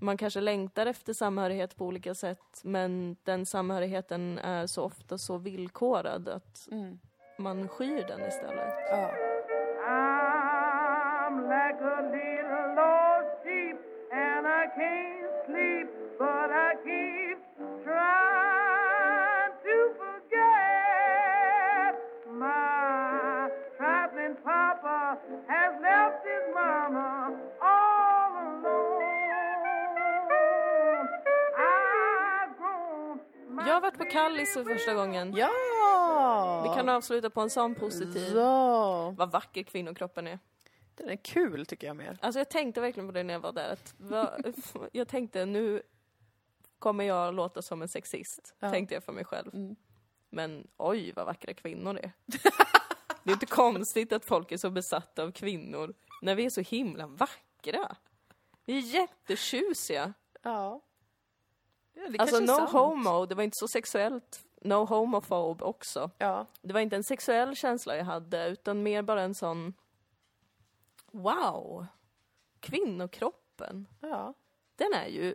[0.00, 5.38] man kanske längtar efter samhörighet på olika sätt, men den samhörigheten är så ofta så
[5.38, 6.98] villkorad att Mm.
[7.38, 8.74] man skyr den istället.
[8.90, 9.10] Ja.
[11.28, 13.76] I'm like a little lost sheep
[14.12, 15.17] and I can't
[34.12, 35.34] Kallis för första gången.
[35.36, 36.62] Ja!
[36.68, 38.36] Vi kan avsluta på en sån positiv.
[38.36, 39.10] Ja!
[39.10, 40.38] Vad vacker kvinnokroppen är.
[40.94, 42.18] Den är kul tycker jag mer.
[42.22, 43.72] Alltså jag tänkte verkligen på det när jag var där.
[43.72, 44.54] Att, vad-
[44.92, 45.82] jag tänkte nu
[46.78, 48.54] kommer jag låta som en sexist.
[48.58, 48.70] Ja.
[48.70, 49.54] Tänkte jag för mig själv.
[49.54, 49.76] Mm.
[50.30, 52.12] Men oj vad vackra kvinnor det är.
[53.24, 55.94] Det är inte konstigt att folk är så besatta av kvinnor.
[56.22, 57.96] När vi är så himla vackra.
[58.64, 60.12] Vi är jättetjusiga.
[60.42, 60.80] Ja.
[62.10, 62.70] Det Alltså no sant.
[62.70, 64.44] homo, det var inte så sexuellt.
[64.62, 66.10] No homophobe också.
[66.18, 66.46] Ja.
[66.62, 69.74] Det var inte en sexuell känsla jag hade, utan mer bara en sån...
[71.12, 71.86] Wow!
[72.60, 73.86] Kvinnokroppen.
[74.00, 74.34] Ja.
[74.76, 75.34] Den är ju...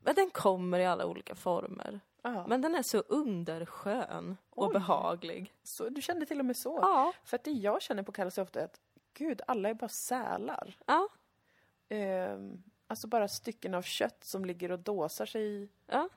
[0.00, 2.00] Men den kommer i alla olika former.
[2.22, 2.46] ja.
[2.46, 4.72] Men den är så underskön och Oj.
[4.72, 5.54] behaglig.
[5.62, 6.78] Så, du kände till och med så?
[6.82, 7.12] Ja.
[7.24, 8.80] För att det jag känner på Kallas är ofta att
[9.14, 10.76] gud, alla är bara sälar.
[10.86, 11.08] Ja.
[11.88, 15.68] Ehm, alltså bara stycken av kött som ligger och dåsar sig i.
[15.86, 16.08] ja.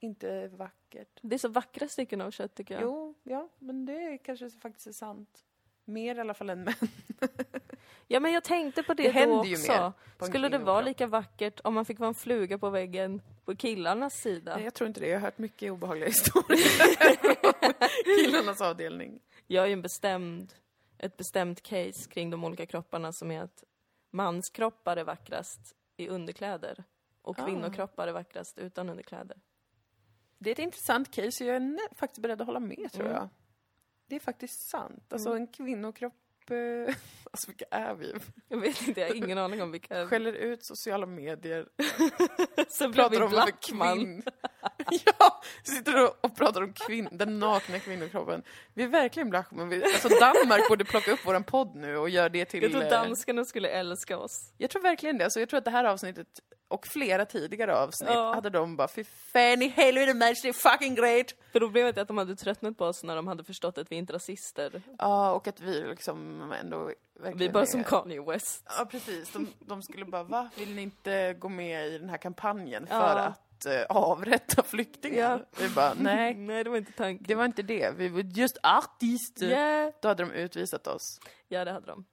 [0.00, 1.18] Inte vackert.
[1.22, 2.82] Det är så vackra stycken av kött tycker jag.
[2.82, 5.44] Jo, ja, men det kanske faktiskt är sant.
[5.84, 6.74] Mer i alla fall än män.
[8.06, 9.92] Ja men jag tänkte på det, Det då också.
[10.20, 14.14] Skulle det vara lika vackert om man fick vara en fluga på väggen på killarnas
[14.14, 14.54] sida?
[14.54, 15.06] Nej, jag tror inte det.
[15.06, 19.20] Jag har hört mycket obehagliga historier från killarnas avdelning.
[19.46, 20.54] Jag har ju en bestämd,
[20.98, 23.64] ett bestämt case kring de olika kropparna som är att
[24.14, 26.84] manskroppar är vackrast i underkläder
[27.22, 27.44] och Ah.
[27.46, 29.40] kvinnokroppar är vackrast utan underkläder.
[30.38, 33.16] Det är ett intressant case och jag är faktiskt beredd att hålla med, tror Mm.
[33.16, 33.28] jag.
[34.06, 35.12] Det är faktiskt sant.
[35.12, 36.14] Alltså en kvinnokropp...
[36.50, 36.94] Eh,
[37.30, 38.14] alltså vilka är vi?
[38.48, 40.06] Jag vet inte, jag har ingen aning om vilka...
[40.06, 41.66] Skäller ut sociala medier.
[42.68, 44.22] Sen Pratar om varför kvinn...
[45.04, 45.42] ja!
[45.62, 48.42] Sitter och, pratar om kvinn, den nakna kvinnokroppen.
[48.74, 49.68] Vi är verkligen Blackman.
[49.68, 52.62] Vi, alltså Danmark borde plocka upp våran podd nu och göra det till...
[52.62, 54.52] Jag tror eh, danskarna skulle älska oss.
[54.58, 55.24] Jag tror verkligen det.
[55.24, 56.28] Alltså, jag tror att det här avsnittet
[56.74, 58.34] och flera tidigare avsnitt Ja.
[58.34, 61.34] hade de bara fy fan i helvete match, det är fucking great!
[61.52, 64.10] Problemet är att de hade tröttnat på oss när de hade förstått att vi inte
[64.10, 64.82] är rasister.
[64.98, 66.90] Ja, och att vi liksom ändå
[67.34, 68.64] Vi är bara är- som Kanye West.
[68.78, 69.32] Ja, precis.
[69.32, 70.50] De, de skulle bara, va?
[70.58, 73.18] Vill ni inte gå med i den här kampanjen för Ja.
[73.18, 75.38] att eh, avrätta flyktingar?
[75.50, 75.58] Ja.
[75.62, 77.24] Vi bara, nej, Nej, det var inte tanken.
[77.28, 77.90] det var inte det.
[77.96, 79.46] Vi var just artister.
[79.46, 79.92] Yeah.
[80.02, 81.20] Då hade de utvisat oss.
[81.48, 82.04] Ja, det hade de.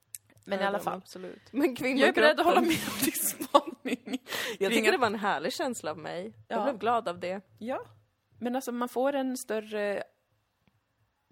[0.46, 0.98] Men Det i alla fall.
[0.98, 1.42] Absolut.
[1.54, 3.12] Men Jag är beredd att hålla kvinnokroppen- med om din
[4.04, 4.22] spaning.
[4.60, 6.34] Jag tycker det var en härlig känsla av mig.
[6.48, 6.64] Jag Ja.
[6.64, 7.42] blev glad av det.
[7.60, 7.82] Ja,
[8.39, 10.04] men alltså man får en större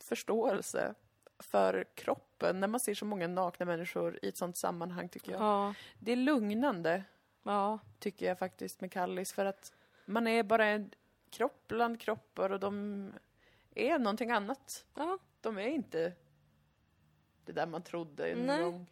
[0.02, 0.94] förståelse
[1.40, 5.42] för kroppen när man ser så många nakna människor i ett sånt sammanhang tycker jag.
[5.42, 5.74] Ja.
[6.00, 7.04] Det är lugnande
[7.44, 7.80] Ja.
[8.00, 9.74] tycker jag faktiskt med Kallis för att
[10.06, 10.92] man är bara en
[11.30, 13.12] kropp bland kroppar och de
[13.76, 14.86] är någonting annat.
[14.96, 15.18] Ja.
[15.42, 16.14] De är inte
[17.46, 18.64] det där man trodde en Nej.
[18.64, 18.86] gång.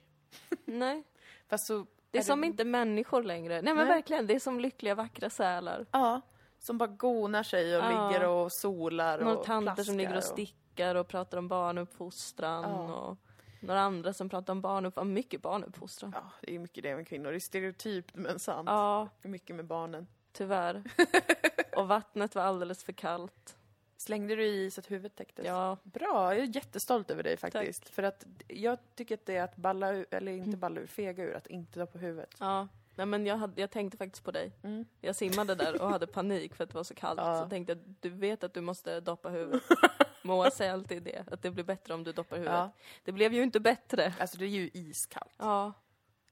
[0.65, 1.03] Nej.
[1.47, 3.61] Fast så Det är som inte människor längre.
[3.61, 3.95] Nej men Nej.
[3.95, 5.85] verkligen, det är som lyckliga vackra sälar.
[5.91, 6.21] Ja,
[6.59, 8.09] som bara gonar sig och Ja.
[8.09, 12.93] ligger och solar Några och tanter som ligger och stickar och pratar om barnuppfostran Ja.
[12.95, 13.17] och
[13.61, 15.13] några andra som pratar om barnuppfostran.
[15.13, 16.11] Mycket barnuppfostran.
[16.15, 17.31] Ja, det är mycket det med kvinnor.
[17.31, 18.67] Det är stereotypt men sant.
[18.69, 20.07] Ja, Det är Mycket med barnen.
[20.33, 20.83] tyvärr.
[21.75, 23.57] och vattnet var alldeles för kallt.
[23.97, 25.45] Slängde du i så att huvudet täcktes?
[25.45, 27.89] Ja, Bra, jag är jättestolt över dig faktiskt.
[27.89, 31.23] För att jag tycker att det är att balla ur, eller inte balla ur, fega
[31.23, 32.35] ur, att inte ta på huvudet.
[32.39, 32.67] ja.
[32.95, 34.51] Nej men jag, hade, jag tänkte faktiskt på dig.
[34.63, 34.85] Mm.
[35.01, 37.19] Jag simmade där och hade panik för att det var så kallt.
[37.19, 37.43] Ja.
[37.43, 39.63] Så tänkte jag, du vet att du måste doppa huvudet.
[40.21, 42.55] Moa säger alltid det, att det blir bättre om du doppar huvudet.
[42.57, 42.71] Ja.
[43.03, 44.13] Det blev ju inte bättre.
[44.19, 45.35] Alltså det är ju iskallt.
[45.37, 45.73] Ja.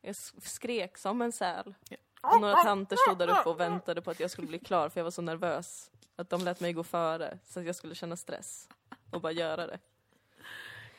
[0.01, 1.73] Jag skrek som en säl.
[1.89, 1.97] Ja.
[2.35, 4.99] Och några tanter stod där uppe och väntade på att jag skulle bli klar för
[4.99, 5.91] jag var så nervös.
[6.15, 8.69] Att de lät mig gå före så att jag skulle känna stress.
[9.11, 9.79] Och bara göra det.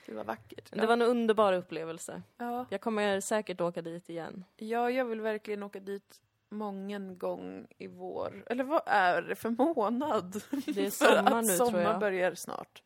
[0.06, 0.68] Det var vackert.
[0.72, 2.22] Det var en underbar upplevelse.
[2.36, 2.66] ja.
[2.70, 4.44] Jag kommer säkert åka dit igen.
[4.56, 8.44] ja, jag vill verkligen åka dit många gång i vår.
[8.46, 10.42] Eller vad är det för månad?
[10.66, 10.90] Det är
[11.24, 12.00] sommar nu sommar tror jag.
[12.00, 12.82] börjar snart.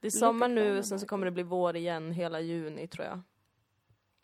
[0.00, 3.06] Det är sommar nu och sen så kommer det bli vår igen hela juni tror
[3.06, 3.20] jag.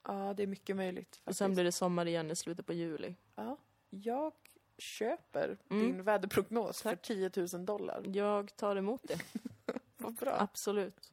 [0.09, 1.09] Ja, det är mycket möjligt.
[1.11, 1.39] Och Faktiskt.
[1.39, 3.15] sen blir det sommar igen i slutet på juli.
[3.35, 3.57] ja.
[3.91, 4.33] Jag
[4.79, 5.83] köper Mm.
[5.87, 7.03] din väderprognos för Tack.
[7.03, 8.03] 10 000 dollar.
[8.07, 9.19] Jag tar emot det,
[9.97, 10.37] Vad bra.
[10.41, 11.13] absolut.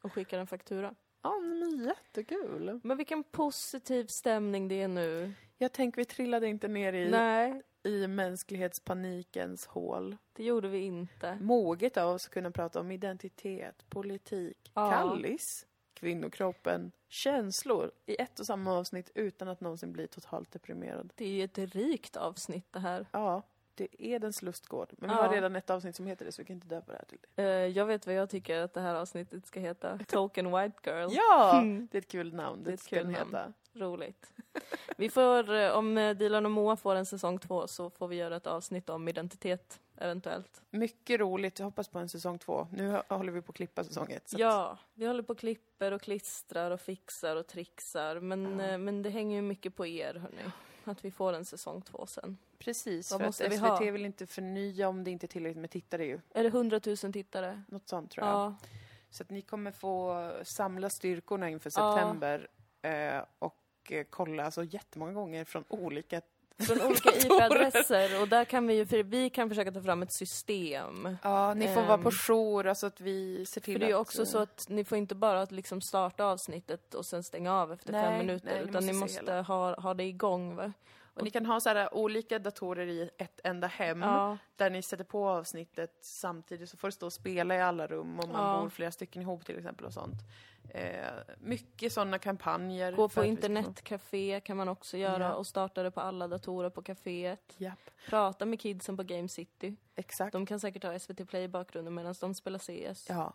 [0.00, 0.94] Och skickar en faktura.
[1.22, 2.80] Ja, men jättekul.
[2.84, 5.32] Men vilken positiv stämning det är nu.
[5.58, 10.16] Jag tänker vi trillade inte ner i, Nej, i mänsklighetspanikens hål.
[10.32, 11.38] det gjorde vi inte.
[11.40, 14.90] Moget av oss att kunna prata om identitet, politik, Ja.
[14.90, 15.66] kallis,
[16.02, 21.12] kvinnokroppen, känslor i ett och samma avsnitt utan att någonsin bli totalt deprimerad.
[21.16, 23.06] Det är ett rikt avsnitt det här.
[23.12, 23.42] Ja,
[23.74, 24.88] det är dens lustgård.
[24.98, 25.22] Men vi Ja.
[25.22, 27.18] har redan ett avsnitt som heter det så vi kan inte döpa det här till
[27.34, 27.42] det.
[27.42, 29.98] Eh, jag vet vad jag tycker att det här avsnittet ska heta.
[30.08, 31.08] Token White Girl.
[31.12, 31.58] Ja!
[31.58, 31.88] Mm.
[31.92, 32.62] Det är ett kul namn.
[32.62, 33.16] Det är Det ett ska kul namn.
[33.16, 33.52] heta.
[33.74, 34.32] Roligt.
[34.96, 38.16] Vi får, eh, om eh, Dilan och Moa får en säsong två så får vi
[38.16, 40.62] göra ett avsnitt om identitet, eventuellt.
[40.70, 41.58] Mycket roligt.
[41.58, 42.66] Jag hoppas på en säsong två.
[42.72, 44.34] Nu håller vi på att klippa säsong ett.
[44.34, 48.20] att- Ja, vi håller på och klipper och klistrar och fixar och trixar.
[48.20, 48.66] Men, Ja.
[48.66, 50.42] eh, men det hänger ju mycket på er, hörni.
[50.84, 52.38] Att vi får en säsong två sen.
[52.58, 53.90] Precis, Vad för att måste vi SVT ha?
[53.90, 56.20] vill inte förnya om det inte är tillräckligt med tittare ju.
[56.34, 57.62] Är det 100 000 tittare?
[57.68, 58.34] Något sånt tror jag.
[58.36, 58.54] Ja.
[59.10, 61.94] Så att ni kommer få samla styrkorna inför Ja.
[61.96, 62.48] september
[62.82, 63.58] eh, och
[63.90, 66.20] eh, kolla alltså jättemånga gånger från olika
[66.58, 67.10] Från olika.
[67.12, 68.20] IP-adresser.
[68.22, 71.16] Och där kan vi ju, för vi kan försöka ta fram ett system.
[71.22, 73.88] Ja, ni får vara på Ehm, jour, alltså att vi ser till För det är
[73.88, 74.00] ju att...
[74.00, 77.72] också eh, så att ni får inte bara liksom starta avsnittet och sen stänga av
[77.72, 78.46] efter Nej, fem minuter.
[78.46, 80.54] nej, ni utan ni måste se måste ha, ha det igång.
[80.56, 80.72] Va?
[81.14, 84.38] Och ni kan ha så här olika datorer i ett enda hem Ja.
[84.56, 88.20] där ni sätter på avsnittet samtidigt så får det stå och spela i alla rum
[88.20, 88.60] om man Ja.
[88.62, 90.14] bor flera stycken ihop till exempel och sånt.
[90.74, 91.04] Eh,
[91.38, 92.92] mycket sådana kampanjer.
[92.92, 95.34] Gå på internetcafé kan man också göra Ja.
[95.34, 97.54] och starta det på alla datorer på kaféet.
[97.56, 99.76] Japp, Prata med kidsen på Game City.
[99.94, 100.32] exakt.
[100.32, 103.06] De kan säkert ha SVT Play i bakgrunden medan de spelar CS.
[103.08, 103.34] Ja.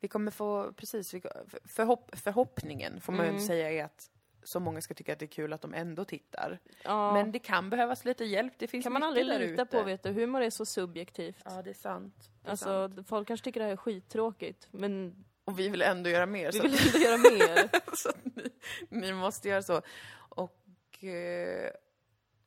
[0.00, 1.22] Vi kommer få, precis, vi,
[1.64, 4.10] förhopp, förhoppningen får man ju inte säga är att
[4.42, 6.58] så många ska tycka att det är kul att de ändå tittar.
[6.84, 7.12] Ja.
[7.12, 9.64] Men det kan behövas lite hjälp, det finns kan man aldrig lita ute.
[9.64, 10.12] på, vet du.
[10.12, 11.42] Humor är så subjektivt.
[11.44, 12.30] Ja, det är sant.
[12.42, 13.08] Det är Alltså, sant.
[13.08, 16.52] folk kanske tycker det här är skittråkigt, men Och vi vill ändå göra mer.
[16.52, 17.70] vi så vill inte göra mer.
[17.96, 18.50] så ni,
[18.88, 19.82] ni måste göra så.
[20.28, 21.70] Och eh,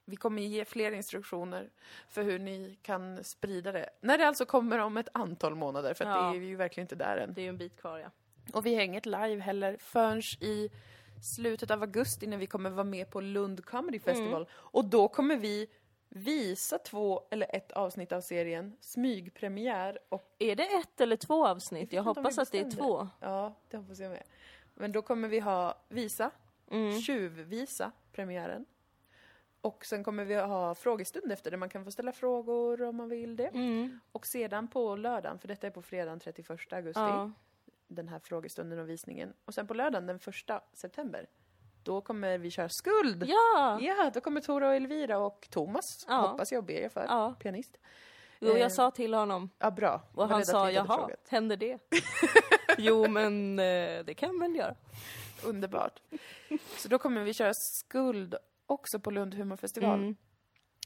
[0.06, 1.70] vi kommer ge fler instruktioner
[2.10, 3.90] för hur ni kan sprida det.
[4.02, 6.32] När det alltså kommer om ett antal månader, för att Ja.
[6.32, 7.34] det är ju verkligen inte där än.
[7.34, 8.12] Det är ju en bit kvar, ja.
[8.54, 10.70] Och vi hänger inte live heller förrän i
[11.24, 14.42] slutet av augusti när vi kommer vara med på Lund Comedy Festival.
[14.42, 14.48] Mm.
[14.54, 15.68] Och då kommer vi
[16.10, 21.94] visa två eller ett avsnitt av serien, smygpremiär och Är det ett eller två avsnitt?
[21.94, 23.08] Jag om hoppas att det är två.
[23.20, 24.24] Ja, det hoppas jag med.
[24.74, 26.32] Men då kommer vi ha visa,
[26.72, 27.00] Mm.
[27.02, 28.66] tjuvvisa premiären.
[29.62, 33.10] Och sen kommer vi ha frågestund efter det, man kan få ställa frågor om man
[33.10, 33.48] vill det.
[33.48, 34.00] Mm.
[34.12, 37.32] Och sedan på lördagen, för detta är på fredagen 31 augusti, Ja.
[37.88, 39.34] den här frågestunden och visningen.
[39.46, 41.28] Och sen på lördagen den 1 september,
[41.88, 43.24] då kommer vi köra skuld!
[43.28, 43.80] ja!
[43.82, 46.16] Ja, då kommer Tora och Elvira och Thomas, Ja.
[46.28, 47.36] hoppas jag och ber jag för, Ja.
[47.40, 47.78] pianist.
[48.40, 50.02] Jo, Eh, jag sa till honom Ja, bra.
[50.14, 51.28] Och han sa jaha, frågat.
[51.30, 51.78] händer det?
[52.78, 54.76] jo, men eh, det kan väl göra.
[55.44, 56.02] Underbart.
[56.78, 58.36] Så då kommer vi köra skuld
[58.66, 60.00] också på Lund humorfestival.
[60.00, 60.16] Mm.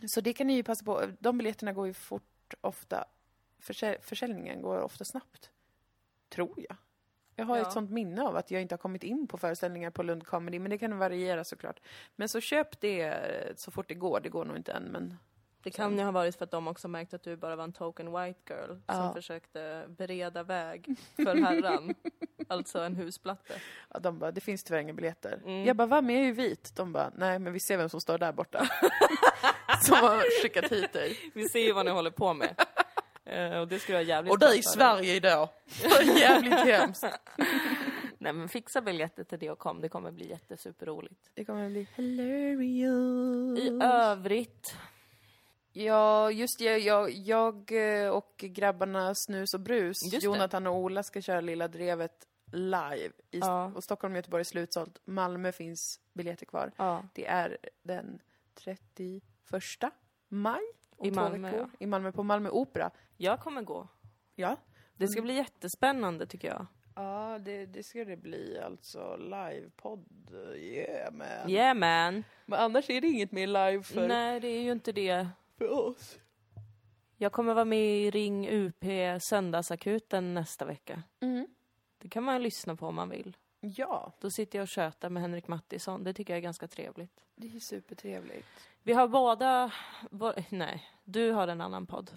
[0.08, 1.02] Så det kan ni ju passa på.
[1.20, 3.06] De biljetterna går ju fort ofta.
[3.60, 5.50] Försä försäljningen går ofta snabbt.
[6.30, 6.76] Tror jag.
[7.36, 7.62] Jag har Ja.
[7.62, 10.60] ett sånt minne av att jag inte har kommit in på föreställningar på Lund Comedy,
[10.60, 11.80] men det kan variera såklart.
[12.16, 14.20] Men så köp det eh, så fort det går.
[14.20, 15.18] Det går nog inte än, men
[15.64, 17.74] Det kan ju ha varit för att de också märkte att du bara var en
[17.74, 18.94] token white girl Ja.
[18.94, 21.94] som försökte bereda väg för herran.
[22.48, 23.54] alltså en husplatte.
[23.94, 25.40] ja, de bara, det finns tyvärr inga biljetter.
[25.46, 25.66] Mm.
[25.66, 26.76] Jag bara, va, men jag är ju vit.
[26.76, 28.60] De bara, nej, men vi ser vem som står där borta.
[29.86, 31.18] som har skickat hit dig.
[31.34, 32.56] Vi ser ju vad ni håller på med.
[33.32, 34.64] Eh, och det skulle vara jävligt Och det är i.
[34.64, 35.50] Sverige idag.
[36.20, 37.04] Jävligt hemskt.
[38.18, 41.30] Nej men fixa biljetter till det och kom, det kommer bli jättesuperroligt.
[41.34, 43.60] Det kommer bli hilarious.
[43.60, 44.76] I övrigt,
[45.74, 46.78] Ja, just det.
[46.78, 47.72] Jag, jag
[48.04, 50.26] eh, och grabbarna Snus och Brus, Just det.
[50.26, 53.12] Jonathan och Ola ska köra Lilla Drevet live.
[53.32, 53.72] I, Ja.
[53.76, 55.00] och Stockholm och Göteborg är slutsålt.
[55.06, 56.72] Malmö finns biljetter kvar.
[56.78, 58.20] ja, Det är den
[58.56, 59.24] 31
[60.30, 60.62] maj.
[61.04, 61.70] I Malmö, veckor.
[61.80, 62.92] I Malmö, på Malmö Opera.
[63.22, 63.88] Jag kommer gå.
[64.36, 64.58] Ja.
[64.98, 66.66] Det ska bli jättespännande tycker jag.
[66.96, 69.16] Ja, det, det ska det bli alltså.
[69.18, 70.32] Livepodd.
[70.56, 71.50] Yeah, man.
[71.50, 72.24] Yeah man!
[72.46, 75.28] Men annars är det inget mer live för, Nej, det är ju inte det.
[75.58, 76.18] för oss.
[77.18, 78.86] Jag kommer vara med i Ring UP
[79.22, 81.04] Söndagsakuten nästa vecka.
[81.20, 81.48] Mm.
[81.98, 83.38] Det kan man lyssna på om man vill.
[83.60, 86.04] Ja, Då sitter jag och tjötar med Henrik Mattisson.
[86.04, 87.24] Det tycker jag är ganska trevligt.
[87.36, 88.48] det är supertrevligt.
[88.84, 89.72] Vi har båda...
[90.50, 92.12] nej, du har en annan podd.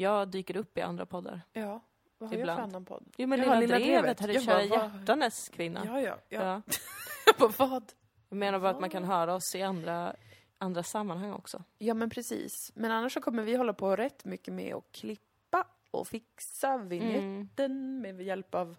[0.00, 1.40] Jag dyker upp i andra poddar.
[1.52, 1.80] Ja,
[2.18, 2.58] vad har jag Ibland.
[2.58, 3.04] för annan podd?
[3.16, 5.82] Jo men Jaha, Lilla, Lilla Drevet, Jag Kära bara, vad- hjärtanes kvinna.
[5.86, 6.42] Ja, ja, ja.
[6.42, 6.62] Ja.
[7.38, 7.92] På vad?
[8.28, 10.16] Jag menar bara att man kan höra oss i andra,
[10.58, 11.64] andra sammanhang också.
[11.78, 12.72] Ja, men precis.
[12.74, 18.00] Men annars så kommer vi hålla på rätt mycket med att klippa och fixa vignetten
[18.00, 18.76] med hjälp av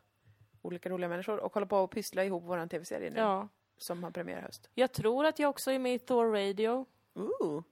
[0.62, 3.48] olika roliga människor och hålla på och pyssla ihop vår tv-serie nu Ja.
[3.78, 4.70] som har premiär höst.
[4.74, 6.86] Jag tror att jag också är med i Thor Radio.
[7.14, 7.64] Ooh.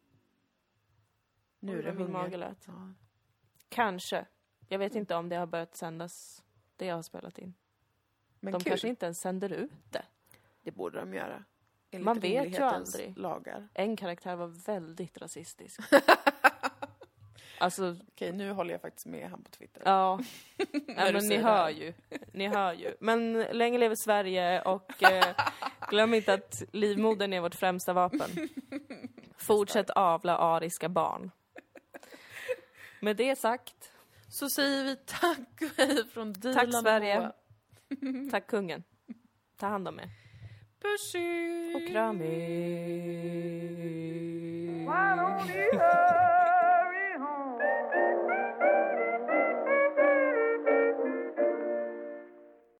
[1.60, 2.64] Nu är det vad min mage lät.
[2.68, 2.74] Ja.
[3.70, 4.26] Kanske.
[4.68, 6.44] Jag vet inte om det har börjat sändas,
[6.76, 7.54] det jag har spelat in.
[8.40, 8.70] Men de kul.
[8.72, 10.06] kanske inte ens sänder ut det.
[10.62, 11.44] Det borde de göra.
[11.92, 13.18] Enligt Man vet ju aldrig.
[13.18, 13.68] lagar.
[13.74, 15.80] En karaktär var väldigt rasistisk.
[17.60, 19.82] alltså, Okej, nu håller jag faktiskt med han på Twitter.
[19.86, 20.20] ja.
[20.78, 21.94] Du men ni hör ju.
[22.34, 22.96] Ni hör ju.
[23.00, 25.36] Men länge lever Sverige och eh,
[25.90, 28.50] glöm inte att livmodern är vårt främsta vapen.
[29.38, 31.32] Fortsätt avla ariska barn.
[33.00, 33.92] Med det sagt,
[34.30, 37.32] Så säger vi tack och hej från Dilan Tack, Sverige.
[38.32, 38.84] Tack kungen.
[39.58, 40.10] Ta hand om er.
[40.82, 41.74] Pussy!
[41.76, 42.22] Och kram